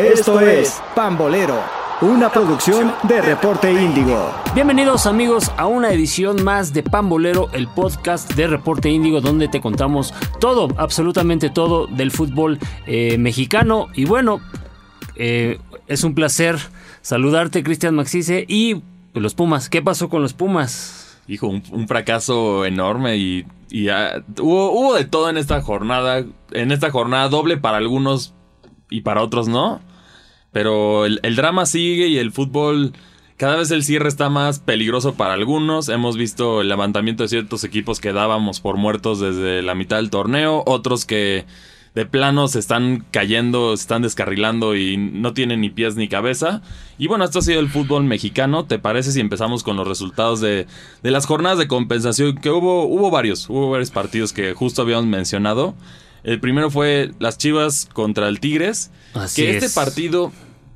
[0.00, 1.62] Esto es Pambolero,
[2.00, 4.32] una producción de Reporte Índigo.
[4.54, 9.60] Bienvenidos amigos a una edición más de Pambolero, el podcast de Reporte Índigo, donde te
[9.60, 13.88] contamos todo, absolutamente todo del fútbol eh, mexicano.
[13.92, 14.40] Y bueno,
[15.16, 16.56] eh, es un placer
[17.02, 18.80] saludarte, Cristian Maxice, y
[19.12, 19.68] los Pumas.
[19.68, 21.20] ¿Qué pasó con los Pumas?
[21.28, 26.24] Hijo, un, un fracaso enorme y, y hubo, hubo de todo en esta jornada.
[26.52, 28.32] En esta jornada doble para algunos
[28.88, 29.82] y para otros no.
[30.52, 32.92] Pero el, el drama sigue y el fútbol,
[33.36, 35.88] cada vez el cierre está más peligroso para algunos.
[35.88, 40.10] Hemos visto el levantamiento de ciertos equipos que dábamos por muertos desde la mitad del
[40.10, 41.46] torneo, otros que
[41.94, 46.62] de plano se están cayendo, se están descarrilando y no tienen ni pies ni cabeza.
[46.98, 48.64] Y bueno, esto ha sido el fútbol mexicano.
[48.64, 50.66] ¿Te parece si empezamos con los resultados de,
[51.02, 52.36] de las jornadas de compensación?
[52.36, 55.74] Que hubo, hubo varios, hubo varios partidos que justo habíamos mencionado.
[56.24, 58.90] El primero fue las Chivas contra el Tigres.
[59.14, 59.74] Así que este es.
[59.74, 60.32] partido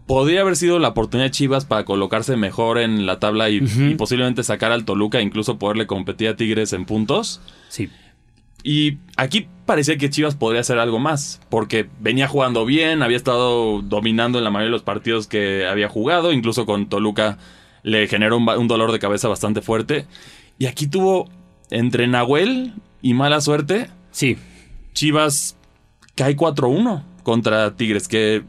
[0.06, 3.94] podría haber sido la oportunidad de Chivas para colocarse mejor en la tabla y, y
[3.94, 7.40] posiblemente sacar al Toluca, incluso poderle competir a Tigres en puntos.
[7.68, 7.90] Sí.
[8.62, 13.82] Y aquí parecía que Chivas podría hacer algo más, porque venía jugando bien, había estado
[13.82, 17.36] dominando en la mayoría de los partidos que había jugado, incluso con Toluca
[17.82, 20.06] le generó un, un dolor de cabeza bastante fuerte.
[20.58, 21.28] Y aquí tuvo
[21.70, 24.38] entre Nahuel y mala suerte, Sí.
[24.94, 25.56] Chivas
[26.14, 28.42] cae 4-1 contra Tigres, que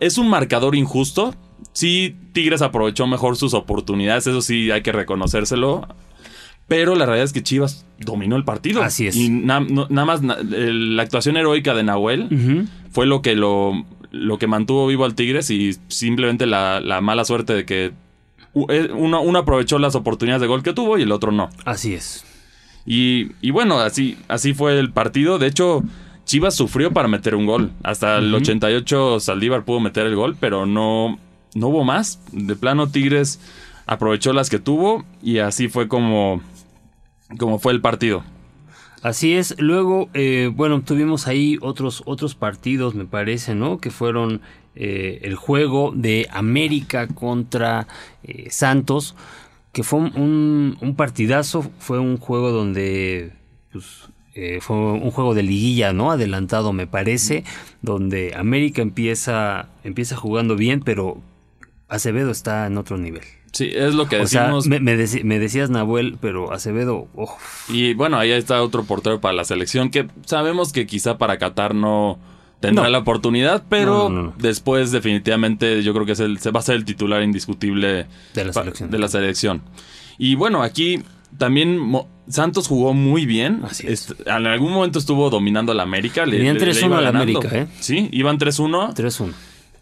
[0.00, 1.34] es un marcador injusto.
[1.72, 5.86] Sí, Tigres aprovechó mejor sus oportunidades, eso sí hay que reconocérselo.
[6.68, 8.82] Pero la realidad es que Chivas dominó el partido.
[8.82, 9.16] Así es.
[9.16, 13.84] Y na- no- nada más na- la actuación heroica de Nahuel fue lo que lo,
[14.10, 17.92] lo que mantuvo vivo al Tigres y simplemente la, la mala suerte de que
[18.68, 21.50] eh, uno, uno aprovechó las oportunidades de gol que tuvo y el otro no.
[21.64, 22.24] Así es.
[22.84, 25.38] Y, y bueno, así, así fue el partido.
[25.38, 25.82] De hecho,
[26.24, 27.72] Chivas sufrió para meter un gol.
[27.82, 31.18] Hasta el 88 Saldívar pudo meter el gol, pero no,
[31.54, 32.20] no hubo más.
[32.32, 33.40] De plano, Tigres
[33.86, 36.40] aprovechó las que tuvo y así fue como,
[37.38, 38.22] como fue el partido.
[39.02, 39.56] Así es.
[39.58, 43.78] Luego, eh, bueno, tuvimos ahí otros, otros partidos, me parece, ¿no?
[43.78, 44.40] Que fueron
[44.76, 47.88] eh, el juego de América contra
[48.22, 49.16] eh, Santos,
[49.72, 53.32] que fue un, un- partidazo, fue un juego donde,
[53.72, 56.10] pues, eh, fue un juego de liguilla, ¿no?
[56.10, 57.44] Adelantado, me parece,
[57.80, 61.20] donde América empieza, empieza jugando bien, pero
[61.88, 63.22] Acevedo está en otro nivel.
[63.52, 64.66] Sí, es lo que O sea, decimos.
[64.66, 69.20] me, me deci- me decías Nahuel, pero Acevedo, ojo, Y bueno, ahí está otro portero
[69.20, 72.18] para la selección que sabemos que quizá para Qatar no
[72.62, 72.90] tendrá No.
[72.90, 76.62] la oportunidad, pero No, no, después definitivamente yo creo que es el, se va a
[76.62, 78.90] ser el titular indiscutible De la selección.
[78.90, 79.62] de la selección.
[80.16, 81.02] Y bueno, aquí
[81.36, 83.60] también Mo- Santos jugó muy bien.
[83.64, 84.14] Así es.
[84.24, 86.24] En algún momento estuvo dominando a la América.
[86.24, 87.08] le- Tenían le- le 3-1 iba a la.
[87.10, 87.66] América, ¿eh?
[87.80, 88.94] Sí, iban 3-1.
[88.94, 89.32] 3-1.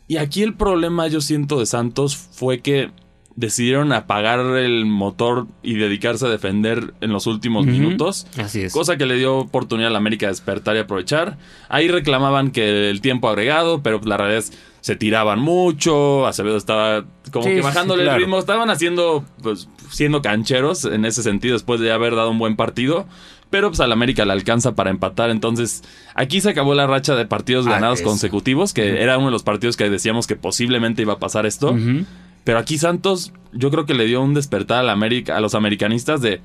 [0.09, 2.91] Y aquí el problema, yo siento, de Santos fue que
[3.37, 8.27] decidieron apagar el motor y dedicarse a defender en los últimos minutos.
[8.37, 8.73] Así es.
[8.73, 11.39] Cosa que le dio oportunidad a la América de despertar y aprovechar.
[11.69, 14.53] Ahí reclamaban que el tiempo agregado, pero la realidad es
[14.83, 16.27] se tiraban mucho.
[16.27, 18.17] Acevedo estaba como Sí, que sí, bajándole claro.
[18.17, 18.39] el ritmo.
[18.39, 23.07] Estaban haciendo, pues, siendo cancheros en ese sentido después de haber dado un buen partido.
[23.51, 25.29] Pero pues al América le alcanza para empatar.
[25.31, 25.83] Entonces,
[26.15, 29.43] aquí se acabó la racha de partidos Ah, ganados consecutivos, que era uno de los
[29.43, 31.73] partidos que decíamos que posiblemente iba a pasar esto.
[31.73, 32.05] Ujú.
[32.45, 35.55] Pero aquí Santos, yo creo que le dio un despertar a, la América, a los
[35.55, 36.41] americanistas de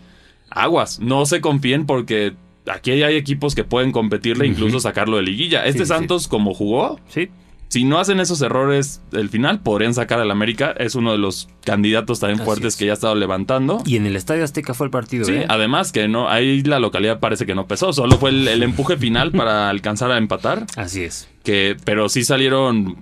[0.50, 1.00] aguas.
[1.00, 2.33] No se confíen porque
[2.67, 5.66] aquí hay equipos que pueden competirle, incluso sacarlo de liguilla.
[5.66, 7.29] Este Sí, sí, Santos, como jugó, Sí.
[7.67, 10.73] si no hacen esos errores del final, podrían sacar al América.
[10.78, 12.75] Es uno de los candidatos también Así fuertes es.
[12.77, 13.81] que ya ha estado levantando.
[13.85, 15.45] Y en el Estadio Azteca fue el partido, Sí, ¿eh?
[15.50, 18.97] además que no, ahí la localidad parece que no pesó, solo fue el, el empuje
[18.97, 21.27] final para alcanzar a empatar, Así es.
[21.44, 22.97] que, pero sí salieron,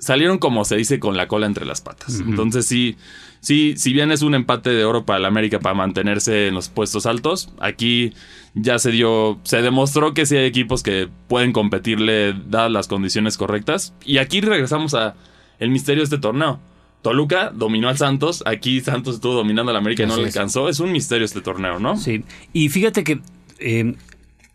[0.00, 2.20] salieron como se dice con la cola entre las patas.
[2.20, 2.96] Entonces sí,
[3.40, 6.68] sí, si bien es un empate de oro para el América para mantenerse en los
[6.68, 8.12] puestos altos, aquí
[8.54, 13.36] ya se dio, se demostró que sí hay equipos que pueden competirle dadas las condiciones
[13.36, 13.94] correctas.
[14.04, 15.14] Y aquí regresamos a
[15.60, 16.58] el misterio de este torneo.
[17.02, 20.36] Toluca dominó al Santos, aquí Santos estuvo dominando al América y no Así le es.
[20.36, 20.68] alcanzó.
[20.68, 21.96] Es un misterio este torneo, ¿no?
[21.96, 22.24] Sí.
[22.52, 23.20] Y fíjate que
[23.58, 23.94] eh,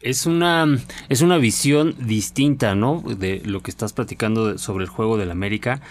[0.06, 0.66] es una
[1.10, 3.04] es una visión distinta, ¿no?
[3.06, 5.82] De lo que estás platicando sobre el juego del América.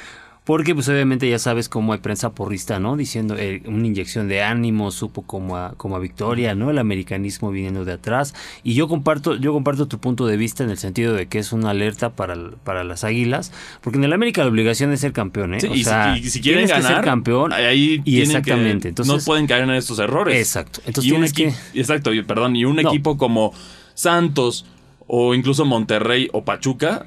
[0.46, 2.99] Porque pues obviamente ya sabes cómo hay prensa porrista, ¿no?
[2.99, 6.69] Diciendo eh, una inyección de ánimo, supo como a, como a victoria, ¿no?
[6.70, 8.34] El americanismo viniendo de atrás.
[8.62, 11.55] Y yo comparto, yo comparto tu punto de vista en el sentido de que es
[11.55, 13.52] una alerta para, para las águilas.
[13.81, 15.61] Porque en el América la obligación es ser campeón, ¿eh?
[15.62, 17.52] Sí, O y, si- sea, y si, quieren tienes que ganar, ser campeón.
[17.55, 18.82] ahí y exactamente.
[18.82, 20.37] que- Entonces, no pueden caer en estos errores.
[20.38, 20.82] Exacto.
[20.84, 22.90] Entonces y un equi- Exacto, perdón, y un No.
[22.90, 23.55] equipo como
[23.94, 24.67] Santos
[25.06, 27.05] o incluso Monterrey o Pachuca,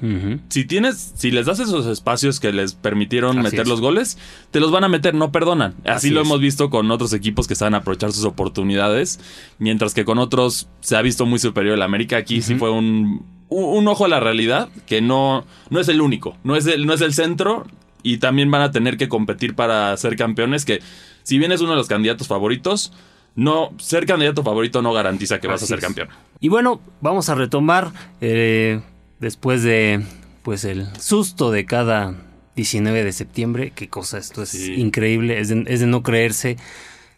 [0.50, 3.68] si tienes, si les das esos espacios que les permitieron Así meter es.
[3.68, 4.18] los goles,
[4.52, 5.72] te los van a meter, no perdonan.
[5.80, 6.26] Así, Así lo es.
[6.28, 9.18] hemos visto con otros equipos que saben aprovechar sus oportunidades,
[9.58, 12.16] mientras que con otros se ha visto muy superior el América.
[12.18, 16.00] Aquí sí fue un, un, un ojo a la realidad, que no, no es el
[16.00, 17.66] único, no es el, no es el centro
[18.04, 20.80] y también van a tener que competir para ser campeones, que
[21.24, 22.92] si bien es uno de los candidatos favoritos,
[23.38, 25.84] no, ser candidato favorito no garantiza que vas a ser es.
[25.84, 26.08] campeón.
[26.40, 28.80] Y bueno, vamos a retomar eh,
[29.20, 30.02] después de
[30.42, 32.14] pues el susto de cada
[32.56, 33.72] 19 de septiembre.
[33.74, 34.74] Qué cosa, esto es Sí.
[34.74, 35.38] increíble.
[35.40, 36.56] Es de, es de no creerse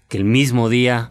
[0.09, 1.11] que el mismo día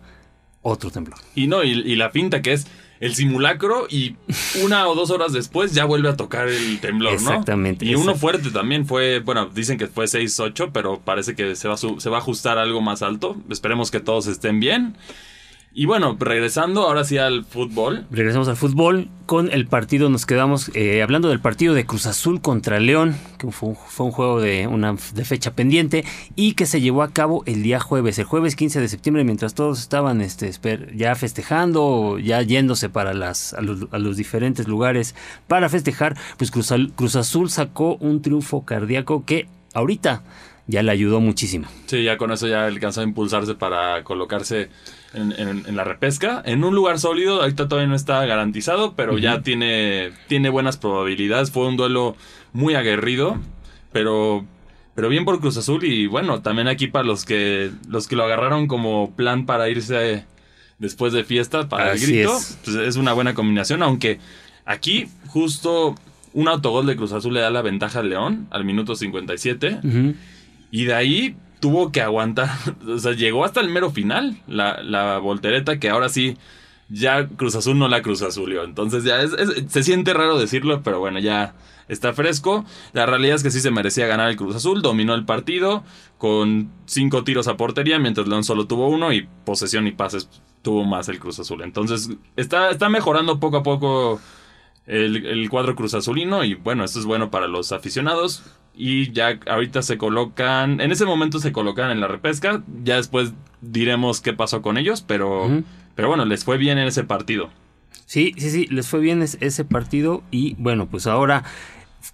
[0.62, 1.18] otro temblor.
[1.34, 2.68] Y no, y, y la pinta que es
[3.00, 4.16] el simulacro y
[4.64, 7.18] una o dos horas después ya vuelve a tocar el temblor, ¿no?
[7.18, 11.68] Exactamente, Y uno fuerte también fue, bueno, dicen que fue 6-8, pero parece que se
[11.68, 13.38] va, se va a ajustar a algo más alto.
[13.50, 14.98] Esperemos que todos estén bien.
[15.72, 18.08] Y bueno, regresando ahora sí al fútbol.
[18.10, 20.10] Regresamos al fútbol con el partido.
[20.10, 24.08] Nos quedamos eh, hablando del partido de Cruz Azul contra León, que fue un, fue
[24.08, 26.06] un juego de una de fecha pendiente
[26.36, 29.54] y que se llevó a cabo el día jueves, el jueves 15 de septiembre, mientras
[29.54, 30.52] todos estaban este,
[30.96, 35.14] ya festejando, ya yéndose para las, a, los, a los diferentes lugares
[35.48, 36.18] para festejar.
[36.38, 40.24] Pues Cruz, Cruz Azul sacó un triunfo cardíaco que ahorita
[40.70, 41.68] ya le ayudó muchísimo.
[41.88, 44.70] Sí, ya con eso ya alcanzó a impulsarse para colocarse
[45.16, 46.44] en, en- en la repesca.
[46.46, 51.50] En un lugar sólido, ahorita todavía no está garantizado, pero ya tiene, tiene buenas probabilidades.
[51.50, 52.16] Fue un duelo
[52.54, 53.38] muy aguerrido,
[53.92, 54.46] pero,
[54.94, 55.84] pero bien por Cruz Azul.
[55.84, 60.26] Y bueno, también aquí para los que, los que lo agarraron como plan para irse
[60.78, 62.60] después de fiesta, para Así el grito, es.
[62.64, 64.20] pues es una buena combinación, aunque
[64.66, 65.96] aquí justo
[66.34, 69.80] un autogol de Cruz Azul le da la ventaja al León al minuto 57.
[69.84, 70.14] Ujú.
[70.72, 72.50] Y de ahí tuvo que aguantar,
[72.88, 76.38] o sea, llegó hasta el mero final, la, la voltereta que ahora sí,
[76.90, 78.64] ya Cruz Azul no la Cruz Azulio.
[78.64, 79.36] Entonces ya es-
[79.68, 81.54] se siente raro decirlo, pero bueno, ya
[81.88, 82.66] está fresco.
[82.94, 85.84] La realidad es que sí se merecía ganar el Cruz Azul, dominó el partido
[86.18, 90.30] con cinco tiros a portería, mientras León solo tuvo uno y posesión y pases
[90.62, 91.62] tuvo más el Cruz Azul.
[91.62, 94.20] Entonces está, está mejorando poco a poco
[94.88, 98.44] el, el cuadro Cruz Azulino y bueno, esto es bueno para los aficionados
[98.82, 103.34] y ya ahorita se colocan, en ese momento se colocan en la repesca, ya después
[103.62, 105.50] diremos qué pasó con ellos, pero,
[105.96, 107.50] pero bueno, les fue bien en ese partido.
[108.06, 111.44] Sí, sí, sí, les fue bien es- ese partido y bueno, pues ahora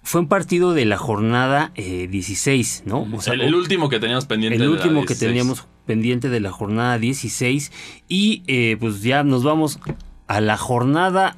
[0.02, 3.06] fue un partido de la jornada eh, 16, ¿no?
[3.14, 4.56] O sea, el, el último que teníamos pendiente.
[4.56, 5.20] el de la último que 16.
[5.30, 7.70] teníamos pendiente de la jornada 16
[8.08, 9.78] y eh, pues ya nos vamos
[10.26, 11.36] a la jornada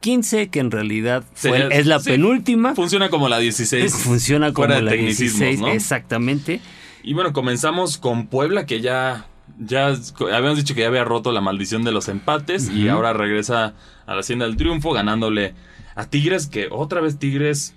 [0.00, 2.74] 15 que en realidad fue- es la sí, penúltima.
[2.74, 3.94] Funciona como la 16.
[4.04, 5.68] Funciona como fuera la tecnicismos, 16, ¿no?
[5.68, 6.60] exactamente.
[7.02, 9.26] Y bueno, comenzamos con Puebla, que ya,
[9.58, 9.86] ya
[10.32, 13.74] habíamos dicho que ya había roto la maldición de los empates y ahora regresa
[14.06, 15.54] a la hacienda del triunfo, ganándole
[15.94, 17.74] a Tigres, que otra vez Tigres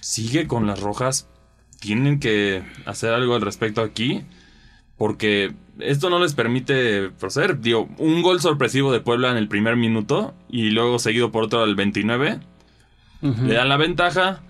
[0.00, 1.28] sigue con las rojas.
[1.80, 4.22] Tienen que hacer algo al respecto aquí,
[5.02, 7.58] porque esto no les permite proceder.
[7.60, 11.60] Digo, un gol sorpresivo de Puebla en el primer minuto y luego seguido por otro
[11.64, 12.38] al 29.
[13.22, 13.46] Ujú.
[13.46, 14.42] Le dan la ventaja.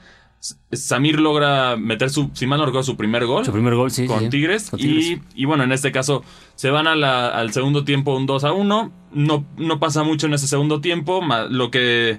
[0.73, 4.07] Samir logra meter su, si mal no recuerdo, su primer gol Su primer gol, sí.
[4.07, 4.29] con sí.
[4.29, 4.69] Tigres.
[4.69, 5.21] Con Y, Tigres.
[5.35, 6.23] y bueno, en este caso
[6.55, 8.93] se van a la- al segundo tiempo un 2 a 1.
[9.13, 11.23] No, no pasa mucho en ese segundo tiempo.
[11.49, 12.19] lo, que,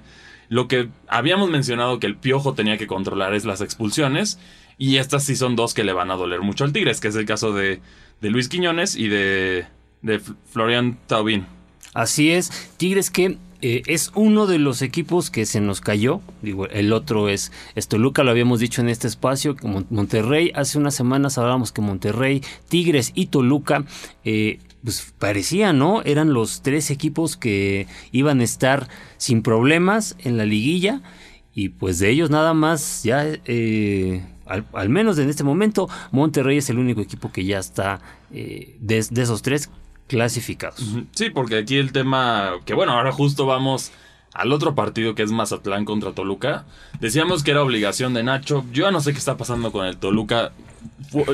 [0.49, 4.39] lo que habíamos mencionado que el Piojo tenía que controlar es las expulsiones.
[4.79, 7.15] Y estas sí son dos que le van a doler mucho al Tigres, que es
[7.15, 7.79] el caso de,
[8.21, 9.65] de Luis Quiñones y de,
[10.01, 10.19] de
[10.51, 11.45] Florian Taubín.
[11.93, 16.19] Así es, Tigres que eh, es uno de los equipos que se nos cayó.
[16.41, 17.49] Digo, el otro es,
[17.87, 19.55] Toluca, lo habíamos dicho en este espacio,
[19.89, 20.51] Monterrey.
[20.53, 23.85] Hace unas semanas hablábamos que Monterrey, Tigres y Toluca,
[24.25, 26.01] eh, pues parecía, ¿no?
[26.01, 31.01] Eran los tres equipos que iban a estar sin problemas en la liguilla.
[31.55, 34.23] Y pues de ellos nada más, ya, eh,
[34.73, 38.97] al, menos en este momento, Monterrey es el único equipo que ya está eh, de,
[38.97, 39.69] esos tres
[40.07, 40.83] clasificados.
[41.11, 43.91] Sí, porque aquí el tema, que bueno, ahora justo vamos
[44.33, 46.65] al otro partido que es Mazatlán contra Toluca.
[46.99, 48.65] Decíamos que era obligación de Nacho.
[48.71, 50.51] Yo ya no sé qué está pasando con el Toluca.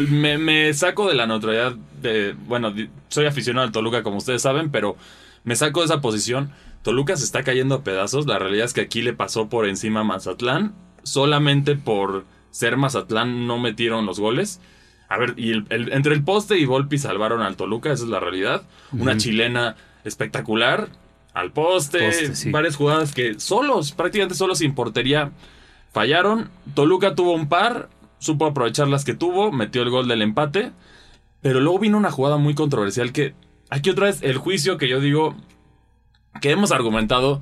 [0.09, 2.73] Me, saco de la neutralidad de, bueno,
[3.07, 4.97] soy aficionado al Toluca como ustedes saben, pero
[5.43, 6.51] me saco de esa posición.
[6.83, 8.27] Toluca se está cayendo a pedazos.
[8.27, 10.73] La realidad es que aquí le pasó por encima a Mazatlán.
[11.03, 14.59] Solamente por ser Mazatlán no metieron los goles.
[15.07, 18.09] A ver, y el- el- entre el poste y Volpi salvaron al Toluca, esa es
[18.09, 18.63] la realidad.
[18.91, 20.89] Una chilena espectacular,
[21.33, 22.51] al poste, Poste, sí.
[22.51, 25.31] varias jugadas que solos, prácticamente solos sin portería,
[25.91, 26.49] fallaron.
[26.75, 27.89] Toluca tuvo un par,
[28.19, 30.71] supo aprovechar las que tuvo, metió el gol del empate,
[31.41, 33.33] pero luego vino una jugada muy controversial que
[33.69, 35.35] aquí otra vez el juicio que yo digo
[36.41, 37.41] que hemos argumentado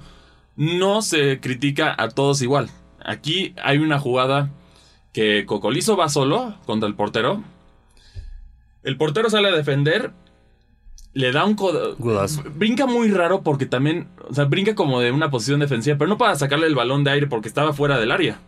[0.55, 2.69] no se critica a todos igual.
[3.03, 4.51] Aquí hay una jugada
[5.13, 7.43] que Cocolizo va solo contra el portero.
[8.83, 10.11] El portero sale a defender.
[11.13, 11.55] Le da un.
[11.55, 12.43] Codazo.
[12.55, 14.07] Brinca muy raro porque también.
[14.29, 17.11] O sea, brinca como de una posición defensiva, pero no para sacarle el balón de
[17.11, 18.39] aire porque estaba fuera del área.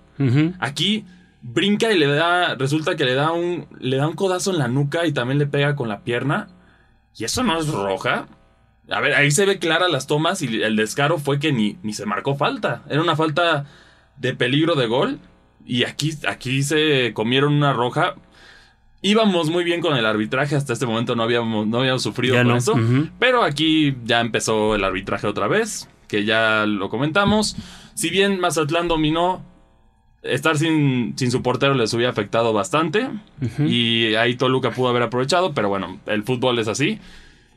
[0.60, 1.06] Aquí
[1.42, 2.56] brinca y le da.
[2.56, 3.66] Resulta que le da un.
[3.80, 6.50] Le da un codazo en la nuca y también le pega con la pierna.
[7.18, 8.28] ¿Y eso no es roja?
[8.92, 11.94] A ver, ahí se ve clara las tomas y el descaro fue que ni, ni
[11.94, 12.84] se marcó falta.
[12.90, 13.66] Era una falta
[14.18, 15.20] de peligro de gol.
[15.66, 18.16] Y aquí, aquí se comieron una roja.
[19.02, 20.56] Íbamos muy bien con el arbitraje.
[20.56, 22.58] Hasta este momento no habíamos, no habíamos sufrido Ya con no.
[22.58, 22.74] eso.
[23.20, 25.88] Pero aquí ya empezó el arbitraje otra vez.
[26.08, 27.56] Que ya lo comentamos.
[27.94, 29.44] Si bien Mazatlán dominó,
[30.24, 33.08] estar sin, sin su portero les hubiera afectado bastante.
[33.66, 37.00] Y ahí Toluca pudo haber aprovechado, pero bueno, el fútbol es así.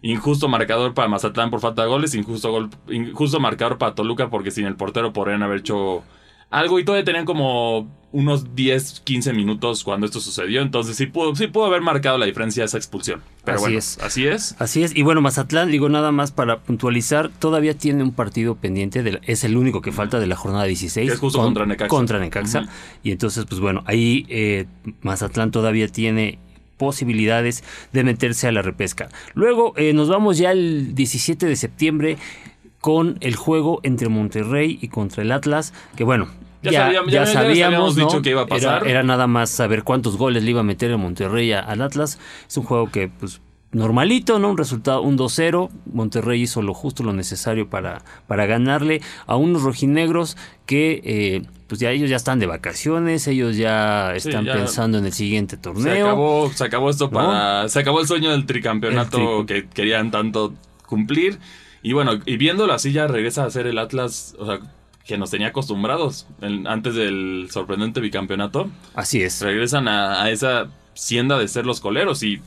[0.03, 4.51] Injusto marcador para Mazatlán por falta de goles, injusto, gol, injusto marcador para Toluca porque
[4.51, 6.03] sin el portero podrían haber hecho
[6.53, 11.35] algo y todavía tenían como unos 10, 15 minutos cuando esto sucedió, entonces sí pudo,
[11.35, 13.23] sí pudo haber marcado la diferencia esa expulsión.
[13.43, 13.99] Pero Así bueno, es.
[14.03, 14.55] así es.
[14.59, 19.03] Así es, y bueno, Mazatlán, digo nada más para puntualizar, todavía tiene un partido pendiente,
[19.03, 21.09] de la- es el único que falta de la jornada 16.
[21.09, 21.89] Que es justo contra Necaxa.
[21.89, 22.67] Contra Necaxa.
[23.03, 24.67] Y entonces, pues bueno, ahí eh,
[25.01, 26.39] Mazatlán todavía tiene
[26.77, 29.09] posibilidades de meterse a la repesca.
[29.35, 32.19] Luego eh, nos vamos ya el 17 de septiembre
[32.81, 36.29] con el juego entre Monterrey y contra el Atlas, que bueno,
[36.62, 38.04] Ya ya, sabíamos- ya ya- sabíamos, ¿no?
[38.07, 38.87] dicho que iba a Era- pasar.
[38.87, 42.19] Era, nada más saber cuántos goles le iba a meter el Monterrey al Atlas.
[42.49, 43.40] Es un juego que, pues,
[43.73, 44.50] normalito, ¿no?
[44.50, 45.71] Un resultado, un 2-0.
[45.92, 51.81] Monterrey hizo lo justo, lo necesario para, para ganarle a unos rojinegros que, eh, pues
[51.81, 55.57] ya ellos ya están de vacaciones, ellos ya Sí, están ya pensando en el siguiente
[55.57, 56.07] Se torneo.
[56.07, 57.66] acabó, se acabó esto para.
[57.71, 60.52] Se acabó el sueño del tricampeonato El que querían tanto
[60.87, 61.38] cumplir.
[61.83, 64.61] Y bueno, y viéndolo así ya regresa a ser el Atlas, o sea,
[65.07, 66.27] que nos tenía acostumbrados
[66.67, 68.71] antes del sorprendente bicampeonato.
[68.95, 69.41] Así es.
[69.41, 72.41] Regresan a, a esa sienda de ser los coleros y.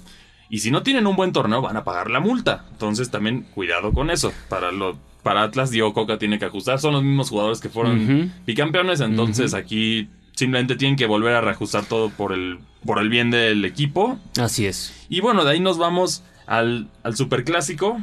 [0.48, 2.66] Y si no tienen un buen torneo, van a pagar la multa.
[2.72, 4.32] Entonces también cuidado con eso.
[4.48, 6.80] Para lo, para Atlas, Diego Coca tiene que ajustar.
[6.80, 9.02] Son los mismos jugadores que fueron bicampeones.
[9.02, 13.66] Entonces aquí simplemente tienen que volver a reajustar todo por el, por el bien del
[13.66, 14.20] equipo.
[14.40, 14.94] Así es.
[15.10, 17.98] Y bueno, de ahí nos vamos al, al superclásico,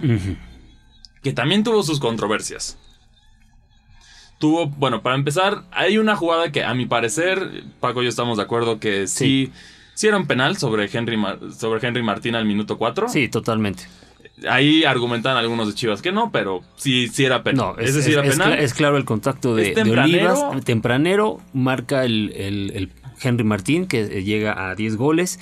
[1.23, 2.77] que también tuvo sus controversias.
[4.43, 8.39] Tuvo, bueno, para empezar, hay una jugada que a mi parecer, Paco y yo estamos
[8.39, 9.53] de acuerdo que sí,
[9.95, 13.09] sí, era un penal sobre Henry, Mar- sobre Henry Martín al minuto 4.
[13.09, 13.85] Sí, totalmente.
[14.51, 17.77] Ahí argumentan algunos de Chivas que no, pero sí, sí era penal.
[17.77, 18.59] No, es, Ese sí es- era penal.
[18.59, 20.33] es claro el contacto de, ¿Es de tempranero?
[20.49, 20.65] Olivas.
[20.65, 22.91] Tempranero marca el, el- el
[23.23, 25.39] Henry Martín, que eh, llega a 10 goles.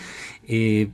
[0.47, 0.89] Eh,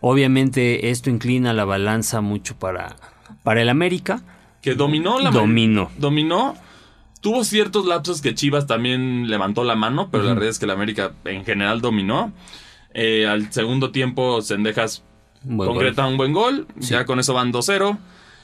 [0.00, 2.96] obviamente esto inclina la balanza mucho para,
[3.42, 4.22] para el América.
[4.62, 5.90] que dominó la Dominó.
[5.98, 6.56] Dominó.
[7.22, 10.72] Tuvo ciertos lapsos que Chivas también levantó la mano, pero la realidad es que la
[10.72, 12.32] América en general dominó.
[12.94, 15.04] Eh, al segundo tiempo, Sendejas
[15.56, 16.66] concreta un buen gol.
[16.78, 17.96] Ya con eso van 2-0.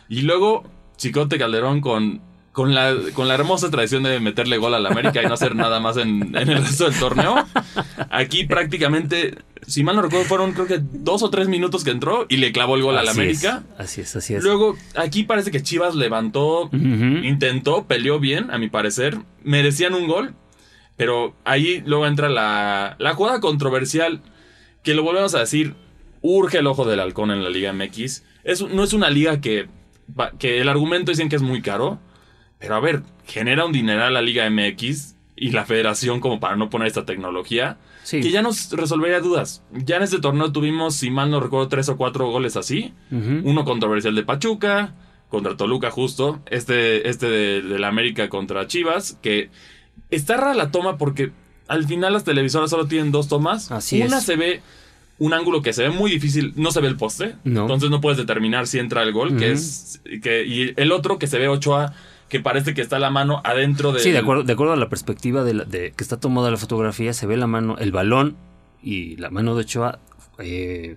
[0.08, 0.62] Y luego,
[0.96, 2.22] Chicote Calderón con,
[2.58, 5.54] con, la, con la hermosa tradición de meterle gol a la América y no hacer
[5.54, 7.36] nada más en, en el resto del torneo.
[8.10, 12.26] Aquí prácticamente, si mal no recuerdo, fueron creo que dos o tres minutos que entró
[12.28, 13.62] y le clavó el gol a la Así es, América.
[13.78, 14.42] así es, así es.
[14.42, 19.18] Luego, aquí parece que Chivas levantó, intentó, peleó bien, a mi parecer.
[19.44, 20.34] Merecían un gol.
[20.96, 24.20] Pero ahí luego entra la, la jugada controversial.
[24.82, 25.76] Que lo volvemos a decir.
[26.22, 28.24] Urge el ojo del halcón en la Liga MX.
[28.42, 29.68] Es, no es una liga que,
[30.40, 32.00] que el argumento dicen que es muy caro.
[32.58, 36.70] Pero a ver, genera un dineral la Liga MX y la federación como para no
[36.70, 37.78] poner esta tecnología.
[38.02, 38.20] Sí.
[38.20, 39.62] Que ya nos resolvería dudas.
[39.72, 42.94] Ya en este torneo tuvimos, si mal no recuerdo, tres o cuatro goles así.
[43.10, 44.94] Uno controversial de Pachuca,
[45.28, 46.40] contra Toluca justo.
[46.46, 49.50] Este, este de, de la América contra Chivas, que
[50.10, 51.32] está rara la toma porque
[51.68, 53.70] al final las televisoras solo tienen dos tomas.
[53.70, 54.24] Así Una es.
[54.24, 54.62] se ve
[55.18, 57.34] un ángulo que se ve muy difícil, no se ve el poste.
[57.44, 57.62] No.
[57.62, 60.00] Entonces no puedes determinar si entra el gol, que es...
[60.22, 61.92] Que, y el otro que se ve 8A,
[62.28, 64.00] que parece que está la mano adentro de...
[64.00, 66.56] Sí, de acuerdo, de acuerdo a la perspectiva de, la- de que está tomada la
[66.56, 68.36] fotografía, se ve la mano, el balón
[68.82, 69.98] y la mano de Ochoa
[70.38, 70.96] eh,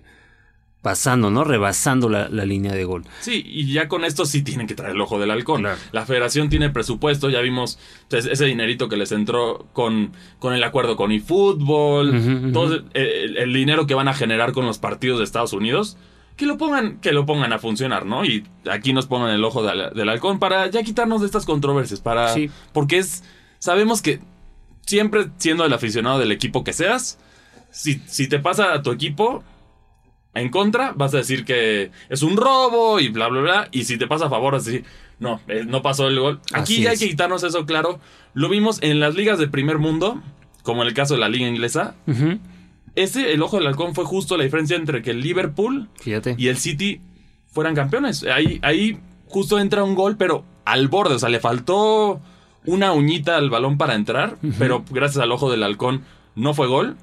[0.82, 1.44] pasando, ¿no?
[1.44, 3.04] Rebasando la, la línea de gol.
[3.20, 5.60] Sí, y ya con esto sí tienen que traer el ojo del halcón.
[5.62, 5.78] Claro.
[5.92, 10.62] La federación tiene presupuesto, ya vimos pues, ese dinerito que les entró con, con el
[10.64, 12.52] acuerdo con eFootball, ujú.
[12.52, 15.96] todo el, el dinero que van a generar con los partidos de Estados Unidos.
[16.36, 18.24] Que lo pongan, que lo pongan a funcionar, ¿no?
[18.24, 22.00] Y aquí nos pongan el ojo del, del halcón para ya quitarnos de estas controversias,
[22.00, 22.50] para Sí.
[22.72, 23.22] porque es
[23.58, 24.20] sabemos que
[24.86, 27.18] siempre siendo el aficionado del equipo que seas,
[27.70, 29.44] si, si te pasa a tu equipo,
[30.34, 33.68] en contra, vas a decir que es un robo y bla, bla, bla.
[33.70, 34.82] Y si te pasa a favor, así,
[35.18, 36.40] no, eh, no pasó el gol.
[36.54, 37.00] Aquí Así hay es.
[37.00, 38.00] que quitarnos eso claro.
[38.32, 40.22] Lo vimos en las ligas de primer mundo,
[40.62, 41.94] como en el caso de la liga inglesa.
[42.06, 42.38] Ujú.
[42.94, 46.34] Ese, el ojo del halcón, fue justo la diferencia entre que el Liverpool Fíjate.
[46.38, 47.00] y el City
[47.50, 48.24] fueran campeones.
[48.24, 51.14] Ahí, ahí justo entra un gol, pero al borde.
[51.14, 52.20] O sea, le faltó
[52.66, 56.02] una uñita al balón para entrar, pero gracias al ojo del halcón
[56.34, 56.96] no fue gol.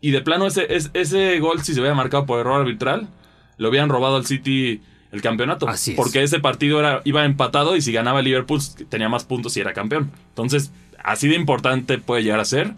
[0.00, 3.08] Y de plano, ese, es- ese gol, si se hubiera marcado por error arbitral,
[3.56, 5.68] lo hubieran robado al City el campeonato.
[5.68, 5.96] Así es.
[5.96, 9.60] Porque ese partido era, iba empatado y si ganaba el Liverpool tenía más puntos y
[9.60, 10.10] era campeón.
[10.30, 10.72] Entonces,
[11.02, 12.74] así de importante puede llegar a ser.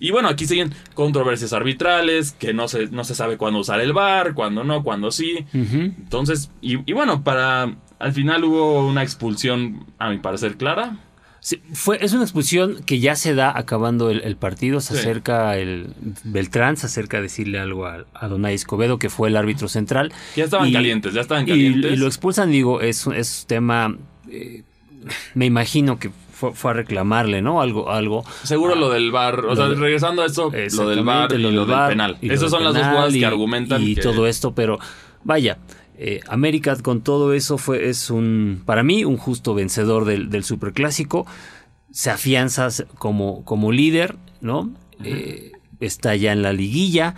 [0.00, 3.92] Y bueno, aquí siguen controversias arbitrales, que no se, no se sabe cuándo usar el
[3.92, 5.44] VAR, cuándo no, cuándo sí.
[5.52, 7.76] Entonces, y, y bueno, para.
[7.98, 10.98] Al final hubo una expulsión, a mi parecer, clara.
[11.40, 14.80] Sí, fue, es una expulsión que ya se da acabando el, el partido.
[14.80, 15.00] Se Sí.
[15.00, 19.36] acerca el Beltrán, se acerca a decirle algo a, a Donay Escobedo, que fue el
[19.36, 20.12] árbitro central.
[20.36, 21.92] Ya estaban Y- calientes, ya estaban Y, calientes.
[21.92, 23.96] y lo expulsan, digo, es, es tema.
[24.30, 24.62] eh,
[25.34, 27.60] me imagino que fue, fue a reclamarle, ¿no?
[27.60, 28.24] Algo, algo.
[28.44, 31.66] Seguro lo del VAR, o sea, de- regresando a eso, lo del VAR y lo
[31.66, 32.16] del penal.
[32.22, 33.82] y Esas son las dos penal jugadas y- que argumentan.
[33.82, 34.78] Y que- todo esto, pero
[35.24, 35.58] vaya,
[35.98, 40.44] eh, América con todo eso fue, es un, para mí, un justo vencedor del, del
[40.44, 41.26] Superclásico.
[41.90, 42.68] Se afianza
[42.98, 44.70] como, como líder, ¿no?
[45.02, 47.14] Eh, está ya en la liguilla.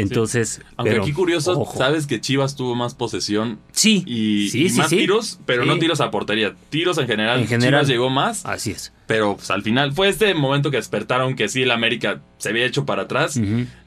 [0.00, 1.76] Entonces, Aunque pero, aquí curioso, ojo.
[1.78, 5.78] sabes que Chivas tuvo más posesión Sí, y, sí, y sí, más tiros, pero no
[5.78, 6.54] tiros a portería.
[6.70, 7.40] Tiros en general.
[7.40, 7.80] En general.
[7.82, 8.92] Chivas llegó más, Así es.
[9.06, 12.64] pero pues, al final fue este momento que despertaron que sí, el América se había
[12.64, 13.38] hecho para atrás.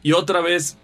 [0.04, 0.78] Y otra vez,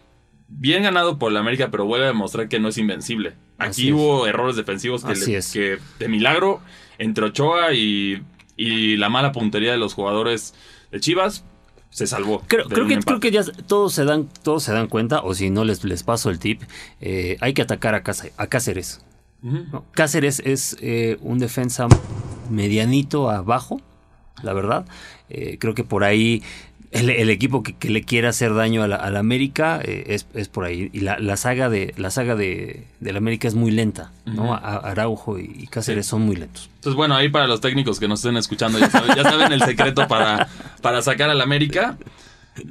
[0.48, 3.34] bien ganado por el América, pero vuelve a demostrar que no es invencible.
[3.58, 3.94] Así Aquí es.
[3.94, 5.52] hubo errores defensivos que, Así le- es.
[5.52, 6.62] que de milagro
[6.98, 8.22] entre Ochoa y,
[8.58, 10.54] y la mala puntería de los jugadores
[10.92, 11.46] de Chivas
[11.92, 12.42] se salvó.
[12.48, 15.50] Creo, creo que, creo que ya todos se dan, todos se dan cuenta, o si
[15.50, 16.62] no les, les paso el tip,
[17.02, 18.34] eh, hay que atacar a, Cáceres.
[18.38, 19.02] A Cáceres.
[19.92, 21.88] Cáceres es eh, un defensa
[22.50, 23.82] medianito abajo,
[24.42, 24.86] la verdad.
[25.30, 26.44] Eh, creo que por ahí
[26.92, 30.04] el, el equipo que, que le quiera hacer daño a la, a la América eh,
[30.08, 30.90] es, es por ahí.
[30.94, 34.54] Y la, la saga de la saga de, de la América es muy lenta, ¿no?
[34.54, 36.10] A- Araujo y, y Cáceres Sí.
[36.12, 36.70] son muy lentos.
[36.76, 39.62] Entonces, bueno, ahí para los técnicos que nos estén escuchando, ya saben, ya saben el
[39.64, 40.48] secreto para,
[40.82, 41.98] para sacar al América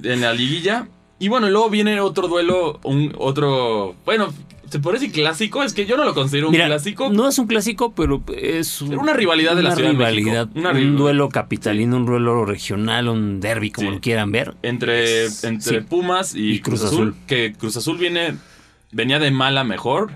[0.02, 0.86] en la liguilla.
[1.20, 4.32] Y bueno, luego viene otro duelo, un otro, bueno,
[4.70, 5.62] ¿se puede decir clásico?
[5.62, 7.10] Es que yo no lo considero un Mira, clásico.
[7.10, 10.16] No es un clásico, pero es un- Una rivalidad de la Ciudad de México.
[10.16, 13.94] rivalidad, Una un rival- duelo capitalino, un duelo regional, un derby, como Sí.
[13.96, 14.54] lo quieran ver.
[14.62, 15.86] entre, entre sí.
[15.86, 17.26] Pumas y, Y Cruz, Cruz Azul, Azul.
[17.26, 18.36] Que Cruz Azul viene,
[18.90, 20.12] venía de mal a mejor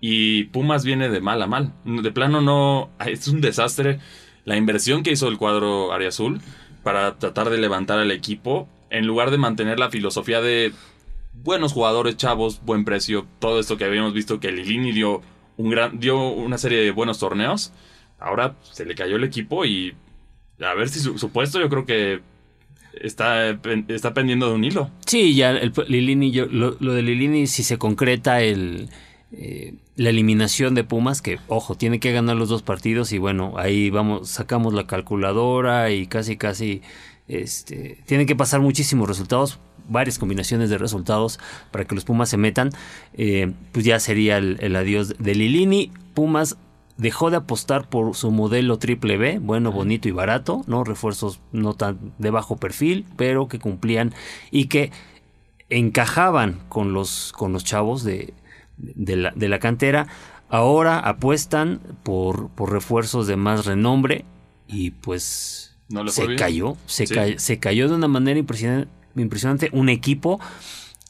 [0.00, 1.72] y Pumas viene de mal a mal.
[1.84, 3.98] De plano no, es un desastre
[4.44, 6.40] la inversión que hizo el cuadro Azul
[6.84, 10.72] para tratar de levantar al equipo en lugar de mantener la filosofía de
[11.32, 15.22] buenos jugadores, chavos, buen precio, todo esto que habíamos visto que Lilini dio
[15.56, 17.72] un gran dio una serie de buenos torneos.
[18.18, 19.94] Ahora se le cayó el equipo y
[20.60, 22.20] a ver si su, puesto yo creo que
[23.00, 24.90] está, está pendiendo de un hilo.
[25.06, 28.88] Sí, ya el, Lilini, yo- lo, lo de Lilini, si se concreta el,
[29.32, 33.54] eh, la eliminación de Pumas, que ojo, tiene que ganar los dos partidos y bueno,
[33.56, 36.82] ahí vamos, sacamos la calculadora y casi, casi,
[37.30, 41.38] este, tienen que pasar muchísimos resultados, varias combinaciones de resultados
[41.70, 42.70] para que los Pumas se metan,
[43.14, 45.92] eh, pues ya sería el, el adiós de Lilini.
[46.14, 46.56] Pumas
[46.96, 50.84] dejó de apostar por su modelo triple B, bueno, bonito y barato, ¿no?
[50.84, 54.12] Refuerzos no tan de bajo perfil, pero que cumplían
[54.50, 54.90] y que
[55.70, 58.34] encajaban con los, con los chavos de,
[58.76, 60.08] de, la, de la cantera.
[60.48, 64.24] Ahora apuestan por, por refuerzos de más renombre
[64.66, 67.14] y pues No le fue se cayó, se, Sí.
[67.14, 70.40] cayó, se cayó de una manera impresionante, impresionante un equipo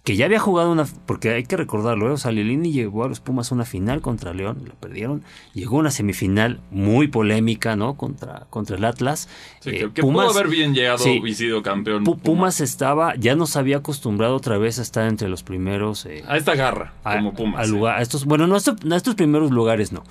[0.03, 2.13] que ya había jugado una, porque hay que recordarlo, ¿eh?
[2.13, 5.77] o sea, Lilini llegó a los Pumas a una final contra León, la perdieron, llegó
[5.77, 7.95] a una semifinal muy polémica, ¿no?
[7.99, 9.29] Contra, contra el Atlas.
[9.61, 11.21] Sí, Eh, que, que pudo haber bien llegado sí.
[11.23, 12.07] y sido campeón.
[12.07, 16.07] Pu- Pumas estaba, ya nos había acostumbrado otra vez a estar entre los primeros.
[16.07, 17.61] eh, A esta garra, a- como Pumas.
[17.61, 17.71] a sí.
[17.71, 20.03] lugar- a estos, bueno, no a estos, no a estos primeros lugares, no.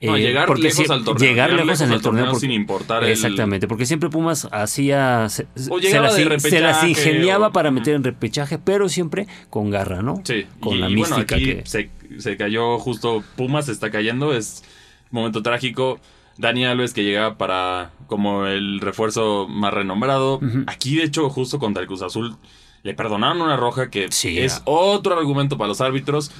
[0.00, 1.28] No, Eh, llegar porque lejos al torneo.
[1.28, 2.26] Llegar lejos en el torneo.
[2.26, 5.28] porque- sin importar el- Exactamente, porque siempre Pumas hacía.
[5.28, 8.58] Se, O se las, de in- se las repechaje, ingeniaba o- para meter en repechaje,
[8.58, 10.20] pero siempre con garra, ¿no?
[10.24, 11.62] Sí, Con y, la y bueno, aquí que.
[11.66, 14.62] se, se cayó justo Pumas, se está cayendo, es
[15.10, 15.98] un momento trágico.
[16.36, 20.38] Dani Alves que llegaba para como el refuerzo más renombrado.
[20.68, 22.36] Aquí, de hecho, justo contra el Cruz Azul,
[22.84, 26.30] le perdonaron una roja que Sí, es otro argumento para los árbitros.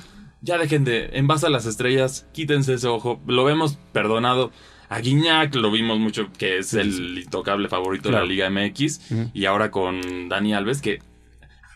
[0.41, 3.21] Ya dejen de, en base a las estrellas, quítense ese ojo.
[3.27, 4.53] Lo vemos perdonado.
[4.89, 8.27] A Guiñac lo vimos mucho, que es el intocable favorito Claro.
[8.27, 9.01] de la Liga MX.
[9.35, 11.01] Y ahora con Dani Alves, que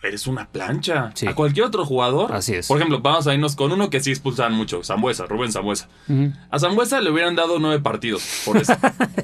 [0.02, 1.10] eres una plancha.
[1.14, 1.26] Sí.
[1.26, 2.32] A cualquier otro jugador.
[2.32, 2.66] Así es.
[2.66, 5.88] Por ejemplo, vamos a irnos con uno que sí expulsaban mucho, Zambuesa, Rubén Zambuesa.
[6.50, 8.74] A Zambuesa le hubieran dado nueve partidos por eso.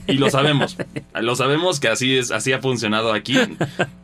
[0.07, 0.77] y lo sabemos.
[1.21, 3.37] Lo sabemos que así es, así ha funcionado aquí.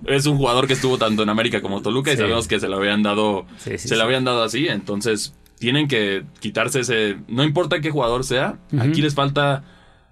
[0.05, 2.77] Es un jugador que estuvo tanto en América como Toluca y sabemos que se lo
[2.77, 3.47] habían dado.
[3.59, 4.67] Sí, sí, se lo habían dado así.
[4.67, 7.19] Entonces, tienen que quitarse ese.
[7.29, 9.63] No importa qué jugador sea, aquí les falta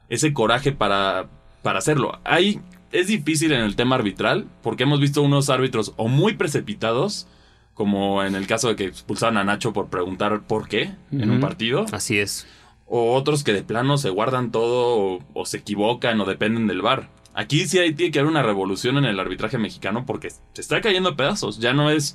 [0.08, 1.26] ese coraje para,
[1.62, 2.20] para hacerlo.
[2.24, 2.60] Hay,
[2.92, 7.26] es difícil en el tema arbitral, porque hemos visto unos árbitros o muy precipitados,
[7.74, 11.40] como en el caso de que expulsaron a Nacho por preguntar por qué en un
[11.40, 12.46] partido, Así es.
[12.86, 16.82] o otros que de plano se guardan todo o, o se equivocan o dependen del
[16.82, 17.08] VAR.
[17.34, 20.82] Aquí sí hay, tiene que haber una revolución en el arbitraje mexicano porque se está
[20.82, 21.58] cayendo a pedazos.
[21.60, 22.14] Ya no es.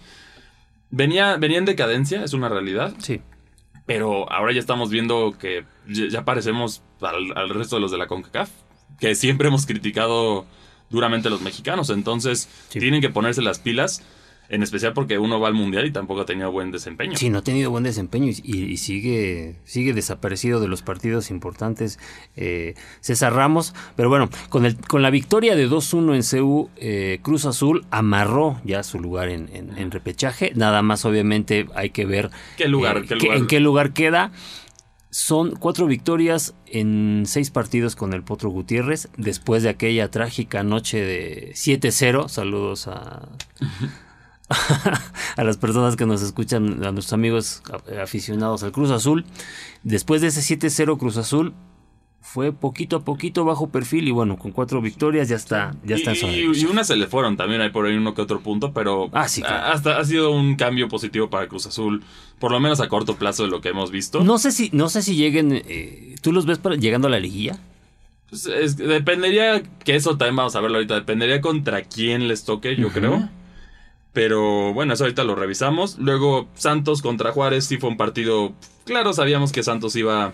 [0.91, 2.93] Venía, venía en decadencia, es una realidad.
[2.99, 3.21] Sí.
[3.87, 7.97] Pero ahora ya estamos viendo que ya ya parecemos al, al resto de los de
[7.97, 8.51] la CONCACAF,
[8.99, 10.45] que siempre hemos criticado
[10.89, 11.89] duramente los mexicanos.
[11.89, 12.79] Entonces, Sí.
[12.79, 14.03] tienen que ponerse las pilas,
[14.49, 17.17] en especial porque uno va al mundial y tampoco ha tenido buen desempeño.
[17.17, 21.99] Sí, no ha tenido buen desempeño y, y sigue, sigue desaparecido de los partidos importantes
[22.37, 23.73] eh, César Ramos.
[23.97, 28.61] Pero bueno, con, el, con la victoria de 2-1 en CU, eh, Cruz Azul amarró
[28.63, 30.53] ya su lugar en, en- en repechaje.
[30.55, 32.99] Nada más, obviamente, hay que ver ¿Qué lugar?
[32.99, 33.37] eh, ¿Qué qué- lugar?
[33.39, 34.31] en qué lugar queda.
[35.19, 41.01] Son cuatro victorias en seis partidos con el Potro Gutiérrez, después de aquella trágica noche
[41.03, 42.27] de 7-0.
[42.29, 43.27] Saludos a,
[45.35, 47.63] a las personas que nos escuchan, a nuestros amigos
[47.97, 49.25] a- aficionados al Cruz Azul.
[49.81, 51.55] Después de ese 7-0 Cruz Azul,
[52.29, 56.11] fue poquito a poquito bajo perfil y bueno, con cuatro victorias ya está, ya está
[56.11, 58.41] en y, y- y unas se le fueron, también hay por ahí uno que otro
[58.41, 59.55] punto, pero Ah, sí, claro.
[59.65, 62.03] ha- hasta ha sido un cambio positivo para Cruz Azul,
[62.37, 64.23] por lo menos a corto plazo de lo que hemos visto.
[64.23, 67.19] No sé si, no sé si lleguen, eh, ¿tú los ves para, llegando a la
[67.19, 67.57] liguilla?
[68.29, 72.75] Pues, es- dependería, que eso también vamos a verlo ahorita, dependería contra quién les toque,
[72.75, 73.29] yo creo.
[74.13, 75.97] Pero bueno, eso ahorita lo revisamos.
[75.99, 78.53] Luego Santos contra Juárez sí fue un partido,
[78.85, 80.33] claro, sabíamos que Santos iba,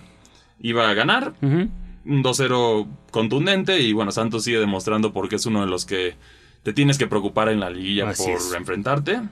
[0.60, 1.34] iba a ganar.
[1.42, 1.68] Ujú.
[2.06, 6.16] Un 2-0 contundente y bueno, Santos sigue demostrando porque es uno de los que
[6.62, 8.52] te tienes que preocupar en la liguilla Así por es.
[8.54, 9.22] enfrentarte.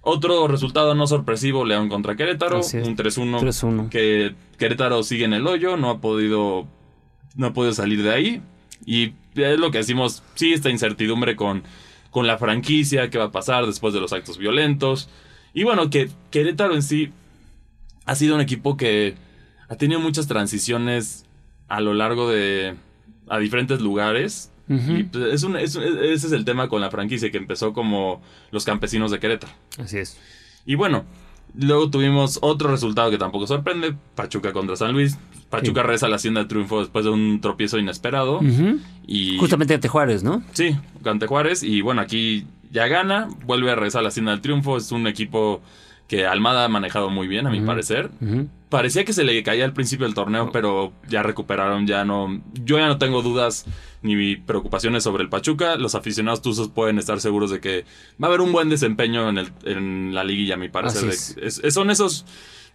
[0.00, 3.88] Otro resultado no sorpresivo, León contra Querétaro, un 3-1 3-1.
[3.88, 6.66] que Querétaro sigue en el hoyo, no ha podido
[7.34, 8.42] no ha podido salir de ahí
[8.86, 11.62] y es lo que decimos, sí esta incertidumbre con
[12.10, 15.10] con la franquicia, qué va a pasar después de los actos violentos.
[15.52, 17.10] Y bueno, que Querétaro en sí
[18.06, 19.14] ha sido un equipo que
[19.68, 21.26] ha tenido muchas transiciones
[21.68, 22.74] a lo largo de
[23.28, 24.50] a diferentes lugares.
[24.70, 28.20] Y pues, es un- es ese es el tema con la franquicia que empezó como
[28.50, 29.52] los campesinos de Querétaro.
[29.78, 30.18] Así es.
[30.66, 31.04] Y bueno,
[31.54, 35.18] luego tuvimos otro resultado que tampoco sorprende, Pachuca contra San Luis.
[35.48, 35.86] Pachuca Sí.
[35.86, 38.40] regresa a la hacienda de triunfo después de un tropiezo inesperado.
[39.06, 40.42] Y Justamente ante Juárez, ¿no?
[40.52, 41.62] Sí, ante Juárez.
[41.62, 44.76] Y bueno, aquí ya gana, vuelve a regresar a la hacienda del triunfo.
[44.76, 45.62] Es un equipo
[46.08, 48.10] que Almada ha manejado muy bien, a mi parecer.
[48.20, 48.48] Ujú.
[48.68, 52.42] Parecía que se le caía al principio del torneo, pero ya recuperaron, ya no.
[52.64, 53.64] Yo ya no tengo dudas
[54.02, 55.76] ni preocupaciones sobre el Pachuca.
[55.76, 57.84] Los aficionados tuzos pueden estar seguros de que
[58.22, 61.08] va a haber un buen desempeño en, el- en la liguilla, a mi parecer.
[61.40, 62.26] Es- es- son esos.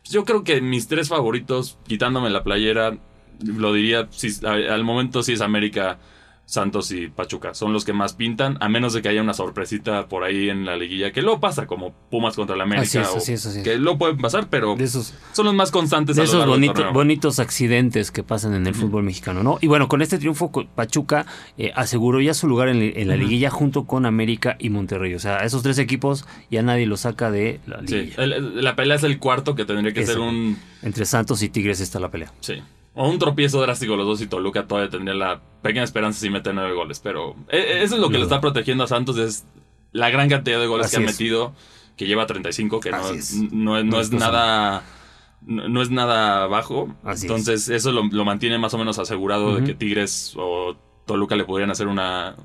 [0.10, 2.98] Yo creo que mis tres favoritos, quitándome la playera,
[3.46, 6.00] lo diría, si- al momento sí es América,
[6.46, 7.54] Santos y Pachuca.
[7.54, 10.66] Son los que más pintan, a menos de que haya una sorpresita por ahí en
[10.66, 12.84] la liguilla, que luego pasa, como Pumas contra la América.
[12.84, 13.64] Así es, o- así es, así es.
[13.64, 16.92] Que luego pueden pasar, pero De esos, son los más constantes de lo esos bonito-
[16.94, 19.58] bonitos accidentes que pasan en el fútbol mexicano, ¿no?
[19.62, 21.26] Y bueno, con este triunfo, Pachuca
[21.58, 25.14] eh, aseguró ya su lugar en, en la liguilla junto con América y Monterrey.
[25.16, 28.24] O sea, esos tres equipos ya nadie los saca de la Sí, liguilla.
[28.24, 30.58] el- la pelea es el cuarto que tendría que ser un.
[30.82, 32.32] Entre Santos y Tigres está la pelea.
[32.42, 32.62] Sí.
[32.96, 36.54] O un tropiezo drástico los dos y Toluca todavía tendría la pequeña esperanza si mete
[36.54, 37.00] nueve goles.
[37.00, 39.46] Pero eh, eso es lo que le está protegiendo a Santos, es
[39.92, 41.12] la gran cantidad de goles Así que ha es.
[41.14, 41.54] metido,
[41.98, 43.34] que lleva 35, que no, es.
[43.52, 44.84] no, es- no No es es cosa nada.
[45.46, 46.96] No no es nada bajo.
[47.04, 50.76] Así Entonces, eso lo, lo mantiene más o menos asegurado de que Tigres o
[51.06, 52.36] Toluca le podrían hacer una,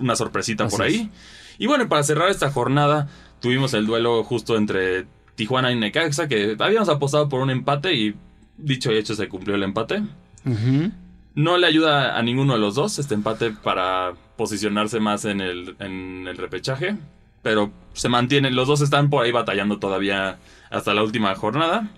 [0.00, 1.10] una sorpresita por ahí.
[1.58, 3.08] Y bueno, para cerrar esta jornada,
[3.40, 8.14] tuvimos el duelo justo entre Tijuana y Necaxa, que habíamos apostado por un empate y
[8.56, 10.02] dicho y hecho se cumplió el empate.
[11.34, 15.74] No le ayuda a ninguno de los dos este empate para posicionarse más en el,
[15.80, 16.96] en el repechaje,
[17.42, 20.38] pero se mantiene, los dos están por ahí batallando todavía
[20.70, 21.90] hasta la última jornada.